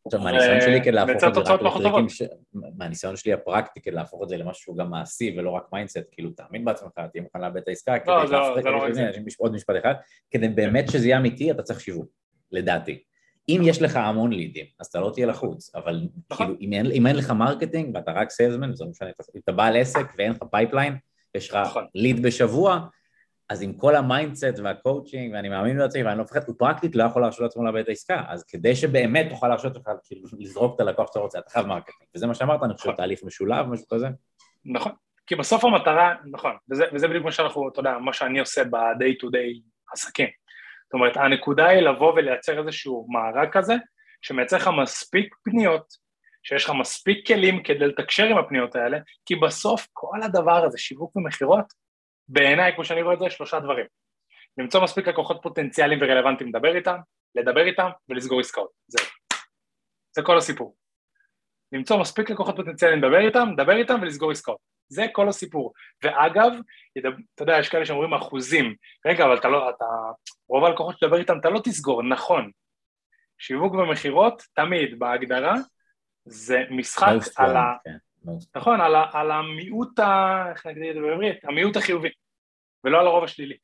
[0.07, 4.29] עכשיו, מהניסיון שלי כדי להפוך את זה רק לטריקים, מהניסיון שלי הפרקטי כדי להפוך את
[4.29, 7.97] זה למשהו גם מעשי ולא רק mindset, כאילו תאמין בעצמך, תהיה מוכן לאבד את העסקה,
[8.07, 8.27] לא,
[8.61, 9.11] זה לא רק זה.
[9.37, 9.93] עוד משפט אחד,
[10.31, 12.07] כדי באמת שזה יהיה אמיתי אתה צריך שיווק,
[12.51, 13.03] לדעתי.
[13.49, 16.47] אם יש לך המון לידים, אז אתה לא תהיה לחוץ, אבל נכון.
[16.47, 20.05] כאילו אם אין לך marketing ואתה רק salesman, זה לא משנה, אם אתה בעל עסק
[20.17, 20.97] ואין לך pipeline,
[21.35, 22.25] יש לך lead נכון.
[22.25, 22.87] בשבוע,
[23.49, 26.95] אז עם כל ה mindset וה coaching, ואני מאמין בעצמי ואני לא מפחד, הוא פרקטית
[26.95, 30.75] לא יכול להרשות לעצמו לאבד את העסקה, אז כדי שבאמת תוכל להרשות לך, כאילו, לזרוק
[30.75, 32.95] את הלקוח שאתה רוצה, אתה חייב marketing, וזה מה שאמרת, אני חושב, נכון.
[32.95, 34.07] תהליך משולב, משהו כזה.
[34.65, 34.91] נכון,
[35.27, 39.23] כי בסוף המטרה, נכון, וזה, וזה בדיוק מה שאנחנו, אתה יודע, מה שאני עושה ב-day
[39.23, 39.61] to day
[39.93, 40.27] עסקים.
[40.85, 43.75] זאת אומרת, הנקודה היא לבוא ולייצר איזשהו מארג כזה,
[44.21, 45.93] שמייצר לך מספיק פניות,
[46.43, 51.15] שיש לך מספיק כלים כדי לתקשר עם הפניות האלה, כי בסוף כל הדבר הזה, שיווק
[51.15, 51.73] ומכירות,
[52.29, 53.85] בעיניי, כמו שאני רואה את זה, שלושה דברים.
[54.57, 56.97] למצוא מספיק לקוחות פוטנציאליים ורלוונטיים לדבר איתם,
[57.35, 58.69] לדבר איתם ולסגור עסקאות.
[58.87, 59.05] זהו.
[60.15, 60.75] זה כל הסיפור.
[61.71, 64.57] למצוא מספיק לקוחות פוטנציאליים לדבר איתם, לדבר איתם ולסגור עסקאות.
[64.89, 65.73] זה כל הסיפור.
[66.03, 66.51] ואגב,
[67.35, 68.75] אתה יודע, יש כאלה שאומרים אחוזים,
[69.05, 69.85] רגע, אבל אתה לא, אתה,
[70.49, 72.51] רוב הלקוחות שתדבר איתם אתה לא תסגור, נכון.
[73.37, 75.55] שיווק ומכירות, תמיד, בהגדרה,
[76.25, 77.73] זה משחק על ה...
[77.83, 77.97] כן.
[78.55, 80.43] נכון, על, על המיעוט, ה...
[80.51, 81.45] איך נגיד את זה בעברית?
[81.45, 82.09] המיעוט החיובי,
[82.83, 83.57] ולא על הרוב השלילי.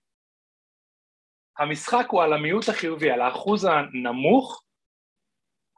[1.59, 4.63] המשחק הוא על המיעוט החיובי, על האחוז הנמוך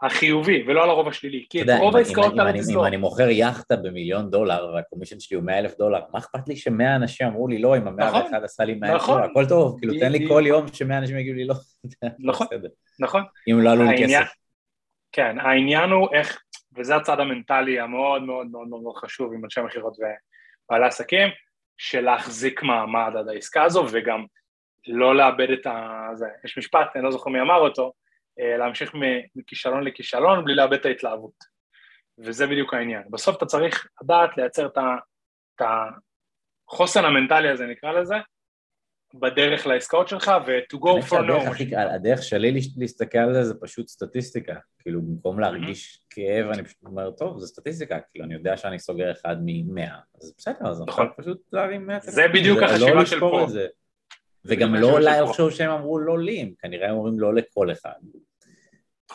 [0.01, 2.81] החיובי, ולא על הרוב השלילי, כי את רוב העסקאות אתה לא תסגור.
[2.81, 6.55] אם אני מוכר יאכטה במיליון דולר והקומישן שלי הוא 100 אלף דולר, מה אכפת לי
[6.55, 9.45] שמאה אנשים אמרו לי לא, אם המאה נכון, ואחד עשה לי 100 אלף דולר, הכל
[9.49, 11.55] טוב, כאילו תן לי כל יום שמאה אנשים יגידו לי לא.
[12.31, 12.47] נכון,
[12.99, 13.23] נכון.
[13.51, 14.33] אם לא עלו לי כסף.
[15.11, 16.41] כן, העניין הוא איך,
[16.77, 21.29] וזה הצד המנטלי המאוד מאוד מאוד מאוד חשוב עם אנשי מכירות ובעלי עסקים,
[21.77, 24.25] של להחזיק מעמד עד העסקה הזו וגם
[24.87, 26.07] לא לאבד את ה...
[26.13, 27.93] זה, יש משפט, אני לא זוכר מי אמר אותו,
[28.39, 28.91] אה, להמשיך
[29.35, 31.55] מכישלון לכישלון בלי לאבד את ההתלהבות.
[32.17, 33.03] וזה בדיוק העניין.
[33.09, 35.61] בסוף אתה צריך לדעת לייצר את
[36.69, 38.15] החוסן המנטלי הזה, נקרא לזה,
[39.19, 41.75] בדרך לעסקאות שלך ו-to go for no.
[41.77, 47.11] הדרך שלי להסתכל על זה זה פשוט סטטיסטיקה, כאילו במקום להרגיש כאב אני פשוט אומר
[47.11, 51.07] טוב זה סטטיסטיקה, כאילו אני יודע שאני סוגר אחד ממאה, אז בסדר, אז אני נכון.
[51.17, 51.99] פשוט להרים מאה.
[52.01, 53.47] זה בדיוק החשיבה לא של פה.
[54.45, 57.99] וגם לא לחשוב שהם אמרו לא לי, כנראה הם אומרים לא לכל אחד.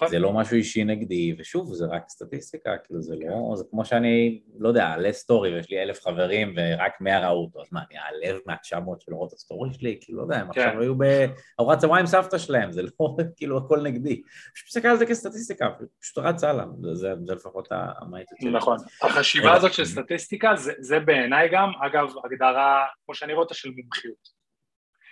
[0.01, 0.09] נכון.
[0.09, 4.41] זה לא משהו אישי נגדי, ושוב, זה רק סטטיסטיקה, כאילו זה לא, זה כמו שאני,
[4.59, 7.99] לא יודע, אעלה סטורי ויש לי אלף חברים ורק מאה ראו אותו, אז מה, אני
[7.99, 9.99] אעלב מהתשע מאות שלא ראו את הסטורי שלי?
[10.01, 10.61] כאילו, לא יודע, הם כן.
[10.61, 14.23] עכשיו היו בארוחת צהריים סבתא שלהם, זה לא כאילו הכל נגדי.
[14.55, 15.69] פשוט מסתכל על זה כסטטיסטיקה,
[16.01, 18.51] פשוט רץ הלאה, זה, זה לפחות המייטות שלי.
[18.51, 23.55] נכון, החשיבה הזאת של סטטיסטיקה זה, זה בעיניי גם, אגב, הגדרה, כמו שאני רואה אותה,
[23.55, 24.41] של מומחיות.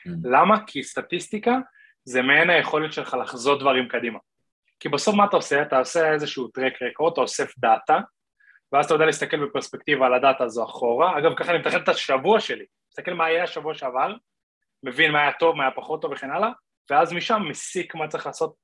[0.06, 0.10] Mm.
[0.24, 0.56] למה?
[0.66, 1.58] כי סטטיסטיקה
[2.04, 4.18] זה מעין היכולת שלך לחזות דברים קדימה.
[4.80, 5.62] כי בסוף מה אתה עושה?
[5.62, 7.98] אתה עושה איזשהו טרק רקורד, אתה אוסף דאטה,
[8.72, 11.18] ואז אתה יודע להסתכל בפרספקטיבה על הדאטה הזו אחורה.
[11.18, 14.14] אגב, ככה אני מתכן את השבוע שלי, מסתכל מה היה השבוע שעבר,
[14.82, 16.50] מבין מה היה טוב, מה היה פחות טוב וכן הלאה,
[16.90, 18.54] ואז משם מסיק מה צריך לעשות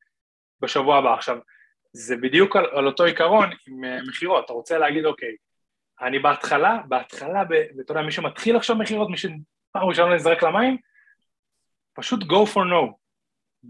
[0.61, 1.15] בשבוע הבא.
[1.15, 1.39] עכשיו,
[1.93, 5.37] זה בדיוק על, על אותו עיקרון עם uh, מכירות, אתה רוצה להגיד, אוקיי,
[6.01, 10.77] אני בהתחלה, בהתחלה, ואתה יודע, מי שמתחיל עכשיו מכירות, מי שפעם ראשונה נזרק למים,
[11.95, 13.04] פשוט go for no.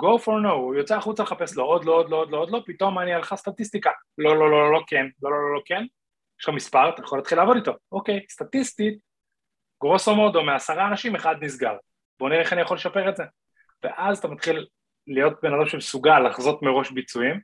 [0.03, 2.51] Go for no, הוא יוצא החוצה לחפש לו עוד לא, עוד לא, עוד לא, עוד
[2.51, 3.91] לא, פתאום אני לך סטטיסטיקה.
[4.19, 5.85] לא, לא, לא, לא, לא, כן, לא, לא, לא, לא, כן.
[6.41, 7.73] יש לך מספר, אתה יכול להתחיל לעבוד איתו.
[7.93, 8.99] אוקיי, סטטיסטית,
[9.83, 11.77] גרוסו מודו, מעשרה אנשים, אחד נסגר.
[12.19, 13.25] בוא נראה איך אני יכול לשפר את זה.
[13.83, 14.67] ואז אתה מתחיל
[15.07, 17.41] להיות בן אדם שמסוגל לחזות מראש ביצועים,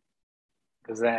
[0.89, 1.11] וזה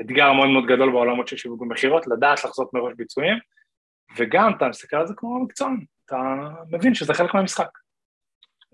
[0.00, 3.38] אתגר מאוד מאוד גדול בעולמות של שיווק ומכירות, לדעת לחזות מראש ביצועים,
[4.16, 6.16] וגם אתה מסתכל על זה כמו מקצוען, אתה
[6.70, 7.68] מבין שזה חלק מהמשחק.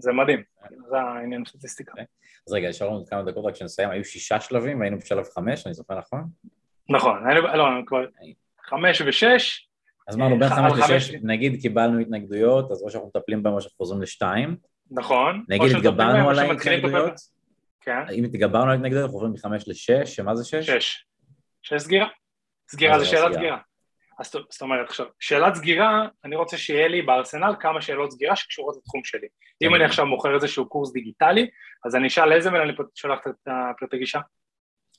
[0.01, 0.42] זה מדהים,
[0.88, 1.90] זה העניין הסטטיסטיקה.
[1.90, 2.05] אוקיי.
[2.46, 5.74] אז רגע, נשאר לנו כמה דקות רק כשנסיים, היו שישה שלבים והיינו בשלב חמש, אני
[5.74, 6.24] זוכר נכון?
[6.88, 8.05] נכון, היינו, לא, כבר
[8.62, 9.68] חמש ושש.
[10.09, 13.76] אז אמרנו בין חמש לשש, נגיד קיבלנו התנגדויות, אז או שאנחנו מטפלים בהם או שאנחנו
[13.76, 14.57] חוזרים לשתיים.
[14.90, 15.44] נכון.
[15.48, 17.14] נגיד התגברנו על ההתנגדויות,
[17.80, 18.03] כן.
[18.12, 20.70] אם התגברנו על ההתנגדויות, אנחנו עוברים מחמש לשש, שמה זה שש?
[20.70, 21.07] שש.
[21.62, 22.07] שש סגירה.
[22.70, 23.59] סגירה זה שאלת סגירה.
[24.20, 28.76] אז זאת אומרת עכשיו, שאלת סגירה, אני רוצה שיהיה לי בארסנל כמה שאלות סגירה שקשורות
[28.76, 29.28] לתחום שלי.
[29.62, 31.50] אם אני עכשיו מוכר איזשהו קורס דיגיטלי,
[31.84, 34.20] אז אני אשאל איזה מייל אני שולח את הפרטי גישה.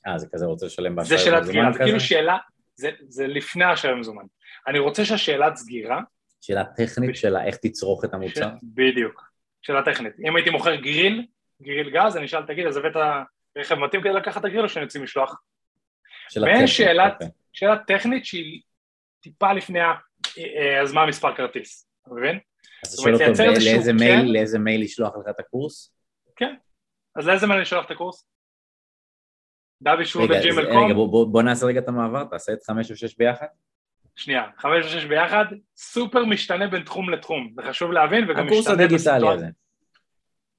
[0.06, 2.38] אה, זה כזה רוצה לשלם באשראי זה שאלת סגירה, זה כאילו שאלה,
[2.74, 4.24] זה, זה לפני האשראי המזומן.
[4.66, 6.00] אני רוצה שהשאלת סגירה...
[6.40, 7.16] שאלה טכנית.
[7.16, 8.48] של איך תצרוך את המוצר?
[8.62, 9.30] בדיוק,
[9.62, 10.12] שאלה טכנית.
[10.28, 11.26] אם הייתי מוכר גריל,
[11.62, 12.96] גריל גז, אני אשאל, תגיד, אז הבאת
[13.58, 15.42] רכב מתאים כדי לקחת את הגריל או שאני יוצא משלוח?
[16.42, 17.28] ואין שאלת, אוקיי.
[17.52, 18.60] שאלה טכנית שהיא
[19.22, 22.38] טיפה לפני אה, אז מה המספר כרטיס, אתה מבין?
[22.84, 24.32] אז תשאל אותו לאיזה מייל?
[24.32, 25.94] לאיזה מייל לשלוח לך את הקורס?
[26.36, 26.54] כן,
[27.16, 28.28] אז לאיזה מייל לשלוח את הקורס?
[29.82, 30.84] דוד שוב בג'ימל קום.
[30.84, 33.46] רגע, בוא, נעשה רגע את המעבר, תעשה את חמש או שש ביחד.
[34.16, 35.44] שנייה, חמש או שש ביחד,
[35.76, 39.46] סופר משתנה בין תחום לתחום, זה חשוב להבין, וגם הקורס הדיגיטלי הזה.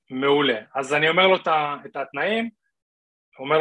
[0.10, 0.60] מעולה.
[0.76, 1.36] אז אני אומר לו
[1.86, 2.50] את התנאים,
[3.40, 3.58] אומר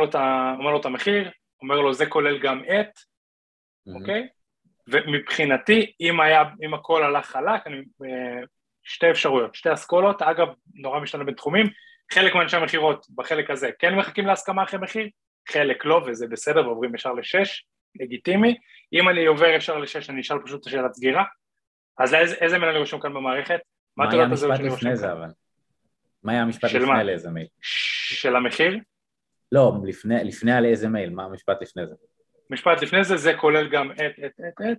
[0.70, 1.30] לו את המחיר,
[1.62, 2.90] אומר לו זה כולל גם את,
[3.94, 4.28] אוקיי?
[4.89, 8.45] ומבחינתי, אם היה, אם הכל הלך חלק, אני, אה,
[8.83, 11.66] שתי אפשרויות, שתי אסכולות, אגב, נורא משתנה בין תחומים,
[12.12, 15.09] חלק מאנשי המכירות בחלק הזה כן מחכים להסכמה אחרי מחיר,
[15.49, 17.64] חלק לא, וזה בסדר, ועוברים ישר לשש,
[18.01, 18.57] לגיטימי.
[18.93, 21.24] אם אני עובר ישר לשש, אני אשאל פשוט את השאלת סגירה.
[21.99, 23.61] אז איזה, איזה מייל אני רושם כאן במערכת?
[23.97, 25.28] מה היה המשפט לפני זה אבל?
[26.22, 27.47] מה היה המשפט לפני לאיזה מייל?
[27.61, 28.78] של המחיר?
[29.53, 31.95] לא, לפני, לפני על איזה מייל, מה המשפט לפני זה?
[32.53, 34.78] משפט לפני זה, זה כולל גם את, את, את, את.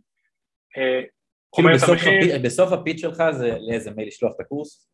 [0.77, 1.01] אה,
[1.55, 2.41] כאילו בסוף, המחיר, הפ...
[2.41, 4.89] בסוף ה-pitch שלך זה לאיזה מייל לשלוח את הקורס?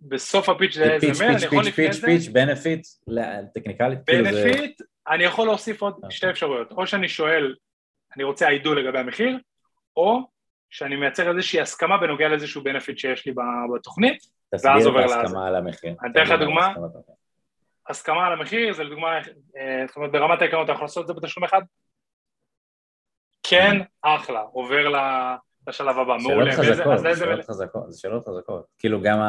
[0.00, 2.06] בסוף ה-pitch זה איזה מייל, אני יכול לפני זה...
[2.06, 2.86] pitch, pitch, benefit,
[3.54, 3.98] טכניקלית.
[4.06, 6.10] benefit, אני יכול להוסיף עוד אוקיי.
[6.10, 7.54] שתי אפשרויות, או שאני שואל,
[8.16, 9.38] אני רוצה עידול לגבי המחיר,
[9.96, 10.20] או
[10.70, 13.32] שאני מייצר איזושהי הסכמה בנוגע לאיזשהו benefit שיש לי
[13.74, 14.18] בתוכנית,
[14.52, 15.06] ואז עובר לזה.
[15.06, 15.94] תסביר את ההסכמה על המחיר.
[16.02, 16.74] אני אתן לך דוגמה,
[17.88, 19.18] הסכמה על המחיר זה לדוגמה,
[19.56, 21.60] אה, זאת אומרת ברמת העיקרון אתה יכול לעשות את זה בתשלום אחד?
[23.42, 24.92] כן, אחלה, עובר
[25.68, 26.52] לשלב הבא, מעולה.
[26.52, 28.66] שאלות חזקות, זה שאלות חזקות.
[28.78, 29.20] כאילו גם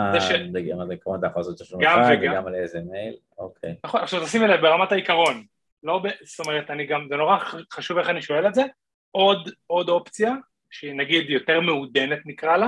[0.91, 3.75] העקרון אתה יכול לעשות תשלום אחד וגם על איזה מייל, אוקיי.
[3.85, 5.43] נכון, עכשיו תשימי לב ברמת העיקרון,
[5.83, 7.37] לא, זאת אומרת, אני גם, זה נורא
[7.73, 8.63] חשוב איך אני שואל את זה,
[9.11, 10.33] עוד, עוד אופציה,
[10.71, 12.67] שהיא נגיד יותר מעודנת נקרא לה,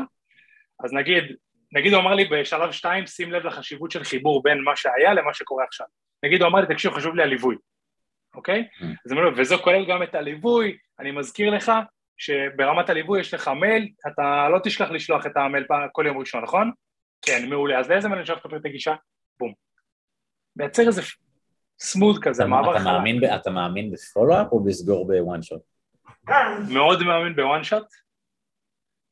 [0.84, 1.24] אז נגיד,
[1.72, 5.34] נגיד הוא אמר לי בשלב שתיים, שים לב לחשיבות של חיבור בין מה שהיה למה
[5.34, 5.88] שקורה עכשיו.
[6.26, 7.56] נגיד הוא אמר לי, תקשיב, חשוב לי הליווי,
[8.36, 8.68] אוקיי?
[8.80, 8.86] Mm.
[9.06, 11.72] אז אני אומר, וזה כולל גם את הליווי, אני מזכיר לך
[12.18, 16.72] שברמת הליווי יש לך מייל, אתה לא תשכח לשלוח את המייל כל יום ראשון, נכון?
[17.22, 17.80] כן, מעולה.
[17.80, 18.96] אז לאיזה מייל אני אשלח את הפרטי גישה?
[19.40, 19.54] בום.
[20.56, 21.02] מייצר איזה
[21.80, 22.86] smooth כזה, מעבר חלק.
[23.36, 25.62] אתה מאמין ב-follow-up או בסגור ב-one shot?
[26.70, 27.86] מאוד מאמין ב-one shot.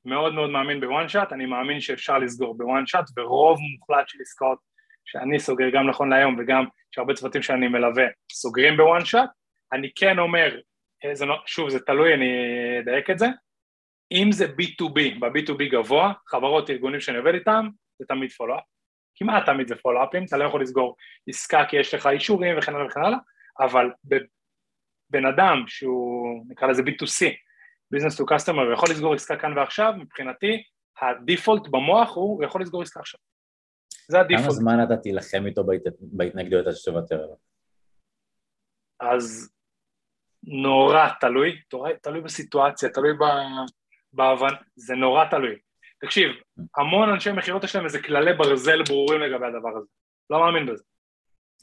[0.05, 4.59] מאוד מאוד מאמין ב-one shot, אני מאמין שאפשר לסגור ב-one shot, ורוב מוחלט של עסקאות
[5.05, 9.29] שאני סוגר גם נכון להיום וגם שהרבה צוותים שאני מלווה סוגרים ב-one shot,
[9.73, 10.59] אני כן אומר,
[11.05, 12.29] אה, זה לא, שוב זה תלוי, אני
[12.79, 13.27] אדייק את זה,
[14.11, 17.67] אם זה B2B, ב-B2B גבוה, חברות, ארגונים שאני עובד איתם,
[17.99, 18.63] זה תמיד follow-up,
[19.15, 20.95] כמעט תמיד זה פולו-אפים, אתה לא יכול לסגור
[21.27, 23.17] עסקה כי יש לך אישורים וכן הלאה וכן הלאה,
[23.59, 23.91] אבל
[25.09, 27.25] בן אדם שהוא נקרא לזה B2C,
[27.91, 30.63] business to customer, הוא יכול לסגור עסקה כאן ועכשיו, מבחינתי
[31.01, 33.19] הדיפולט במוח הוא, הוא יכול לסגור עסקה עכשיו.
[34.07, 34.45] זה הדיפולט.
[34.45, 35.81] כמה זמן אתה תילחם איתו בהת...
[36.01, 37.35] בהתנגדויות עד שתוותר עליו?
[38.99, 39.53] אז
[40.43, 43.11] נורא תלוי, תלוי, תלוי בסיטואציה, תלוי
[44.13, 45.55] בהבנה, זה נורא תלוי.
[46.01, 46.31] תקשיב,
[46.77, 49.87] המון אנשי מכירות יש להם איזה כללי ברזל ברורים לגבי הדבר הזה.
[50.29, 50.83] לא מאמין בזה.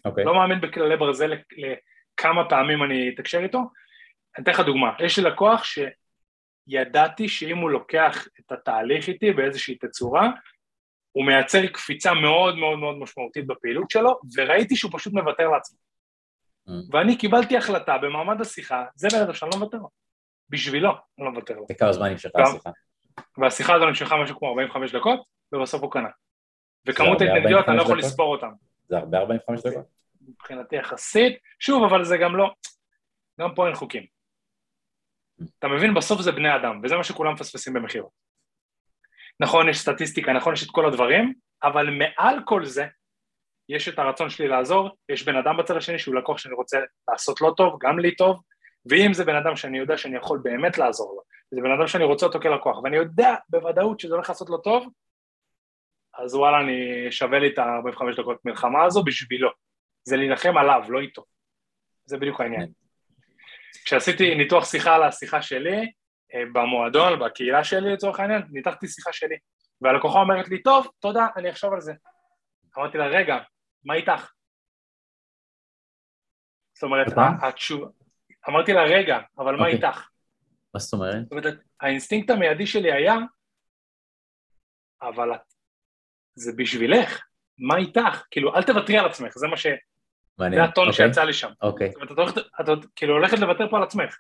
[0.04, 0.24] אוקיי.
[0.24, 0.26] Okay.
[0.26, 3.58] לא מאמין בכללי ברזל לכמה פעמים אני אתקשר איתו.
[4.36, 9.78] אני אתן לך דוגמה, יש לי לקוח שידעתי שאם הוא לוקח את התהליך איתי באיזושהי
[9.78, 10.30] תצורה,
[11.18, 15.78] הוא מייצר קפיצה מאוד מאוד מאוד משמעותית בפעילות שלו, וראיתי שהוא פשוט מוותר לעצמו.
[16.68, 16.72] Mm.
[16.92, 19.88] ואני קיבלתי החלטה במעמד השיחה, זה בן אדם שאני לא מוותר לו.
[20.48, 21.66] בשבילו, אני לא מוותר לו.
[21.70, 22.70] וכמה זמן נמשכה השיחה?
[23.38, 25.20] והשיחה הזו נמשכה משהו כמו 45 דקות,
[25.52, 26.08] ובסוף הוא קנה.
[26.86, 28.50] וכמות ההתנגדויות, אני לא יכול לספור אותן.
[28.88, 29.84] זה הרבה 45 דקות?
[30.28, 32.50] מבחינתי יחסית, שוב, אבל זה גם לא,
[33.40, 34.06] גם פה אין חוקים.
[35.58, 38.27] אתה מבין, בסוף זה בני אדם, וזה מה שכולם מפספסים במכירות.
[39.40, 42.86] נכון, יש סטטיסטיקה, נכון, יש את כל הדברים, אבל מעל כל זה,
[43.68, 46.78] יש את הרצון שלי לעזור, יש בן אדם בצד השני שהוא לקוח שאני רוצה
[47.08, 48.42] לעשות לו טוב, גם לי טוב,
[48.90, 52.04] ואם זה בן אדם שאני יודע שאני יכול באמת לעזור לו, זה בן אדם שאני
[52.04, 54.88] רוצה אותו כלקוח, ואני יודע בוודאות שזה הולך לעשות לו טוב,
[56.18, 59.50] אז וואלה, אני שווה לי את ה-45 דקות מלחמה הזו בשבילו.
[60.04, 61.24] זה להילחם עליו, לא איתו.
[62.04, 62.70] זה בדיוק העניין.
[63.84, 65.92] כשעשיתי ניתוח שיחה על השיחה שלי,
[66.52, 69.36] במועדון, בקהילה שלי לצורך העניין, ניתחתי שיחה שלי.
[69.80, 71.92] והלקוחה אומרת לי, טוב, תודה, אני אחשוב על זה.
[72.78, 73.36] אמרתי לה, רגע,
[73.84, 74.32] מה איתך?
[76.74, 77.06] זאת אומרת,
[77.42, 77.86] התשובה...
[78.48, 79.74] אמרתי לה, רגע, אבל מה אוקיי.
[79.74, 80.08] איתך?
[80.74, 81.22] מה זאת אומרת?
[81.22, 83.14] זאת אומרת, האינסטינקט המיידי שלי היה,
[85.02, 85.28] אבל
[86.34, 87.22] זה בשבילך,
[87.58, 88.24] מה איתך?
[88.30, 89.66] כאילו, אל תוותרי על עצמך, זה מה ש...
[90.38, 90.62] מעניין.
[90.62, 91.06] זה הטון אוקיי.
[91.06, 91.52] שיצא לי שם.
[91.62, 91.90] אוקיי.
[91.90, 94.18] זאת אומרת, את, את כאילו הולכת לוותר פה על עצמך.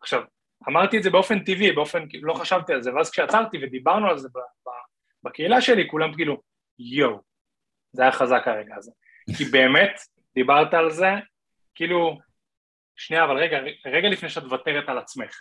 [0.00, 0.22] עכשיו,
[0.68, 4.18] אמרתי את זה באופן טבעי, באופן, כאילו, לא חשבתי על זה, ואז כשעצרתי ודיברנו על
[4.18, 4.28] זה
[5.24, 6.42] בקהילה שלי, כולם כאילו,
[6.78, 7.20] יואו,
[7.92, 8.92] זה היה חזק הרגע הזה.
[9.36, 10.00] כי באמת,
[10.34, 11.10] דיברת על זה,
[11.74, 12.18] כאילו,
[12.96, 15.40] שנייה, אבל רגע, רגע לפני שאת מוותרת על עצמך.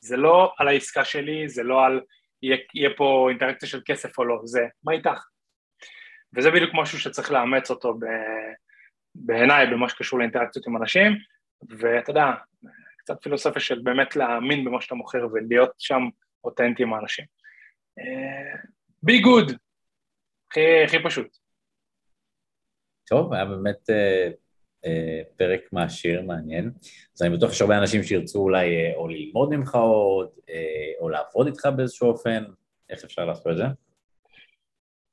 [0.00, 2.00] זה לא על העסקה שלי, זה לא על
[2.42, 5.26] יהיה, יהיה פה אינטראקציה של כסף או לא, זה מה איתך?
[6.36, 8.04] וזה בדיוק משהו שצריך לאמץ אותו ב,
[9.14, 11.12] בעיניי במה שקשור לאינטראקציות עם אנשים,
[11.68, 12.26] ואתה יודע,
[13.00, 16.02] קצת פילוסופיה של באמת להאמין במה שאתה מוכר ולהיות שם
[16.44, 17.24] אותנטי עם האנשים.
[19.02, 19.52] בי uh, גוד,
[20.50, 21.36] הכי, הכי פשוט.
[23.08, 24.32] טוב, היה באמת uh,
[24.86, 24.88] uh,
[25.36, 26.70] פרק מעשיר, מעניין.
[27.16, 31.08] אז אני בטוח שיש הרבה אנשים שירצו אולי uh, או ללמוד ממך עוד, uh, או
[31.08, 32.44] לעבוד איתך באיזשהו אופן,
[32.90, 33.64] איך אפשר לעשות את זה?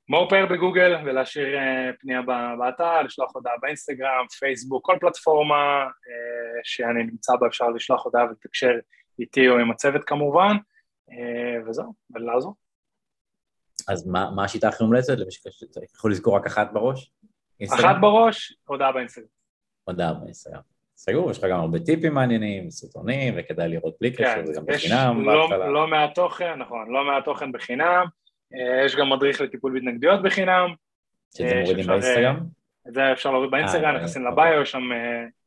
[0.08, 2.22] מורפר בגוגל ולהשאיר uh, פנייה
[2.58, 8.72] באתר, לשלוח הודעה באינסטגרם, פייסבוק, כל פלטפורמה uh, שאני נמצא בה אפשר לשלוח הודעה ולתקשר
[9.18, 10.56] איתי או עם הצוות כמובן,
[11.10, 12.54] uh, וזהו, ולעזור.
[13.88, 17.12] אז מה, מה השיטה הכי מומלצת למי שיכול לזכור רק אחת בראש?
[17.60, 17.90] אינסטגרם?
[17.90, 19.28] אחת בראש, הודעה באינסטגרם.
[19.84, 20.60] הודעה באינסטגרם.
[20.96, 24.66] סגור, יש לך גם הרבה טיפים מעניינים, סרטונים, וכדאי לראות בלי קשר, כן, זה גם
[24.66, 25.72] בחינם לא.
[25.72, 28.04] לא מעט תוכן, נכון, לא מעט תוכן בחינם, אה,
[28.84, 30.74] יש גם מדריך לטיפול בהתנגדויות בחינם.
[31.34, 32.36] שזה אה, מורידים באינסטגרם?
[32.88, 34.44] את זה אפשר להוריד באינסטגרם, אה, נכנסים אוקיי.
[34.44, 34.82] לביו, יש שם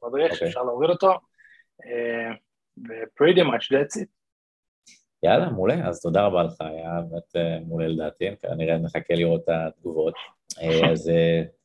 [0.03, 0.47] מדריך אוקיי.
[0.47, 1.13] שאפשר להוריד אותו.
[2.77, 4.07] ו-pretty much that's it.
[5.23, 10.13] יאללה, מעולה, אז תודה רבה לך, היה באמת מעולה לדעתי, כנראה נחכה לראות את התגובות.
[10.91, 11.11] אז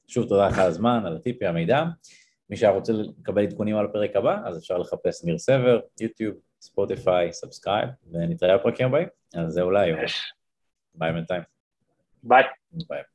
[0.09, 1.85] שוב תודה לך על הזמן, על הטיפי, המידע.
[2.51, 7.33] מי שהיה רוצה לקבל עדכונים על הפרק הבא, אז אפשר לחפש ניר סבר, יוטיוב, ספוטיפיי,
[7.33, 9.09] subscribe, ונתראה בפרקים הבאים.
[9.35, 9.99] אז זהו להיום.
[10.97, 11.47] Bye בינתיים.
[12.23, 12.47] Bye.
[12.89, 13.07] Bye.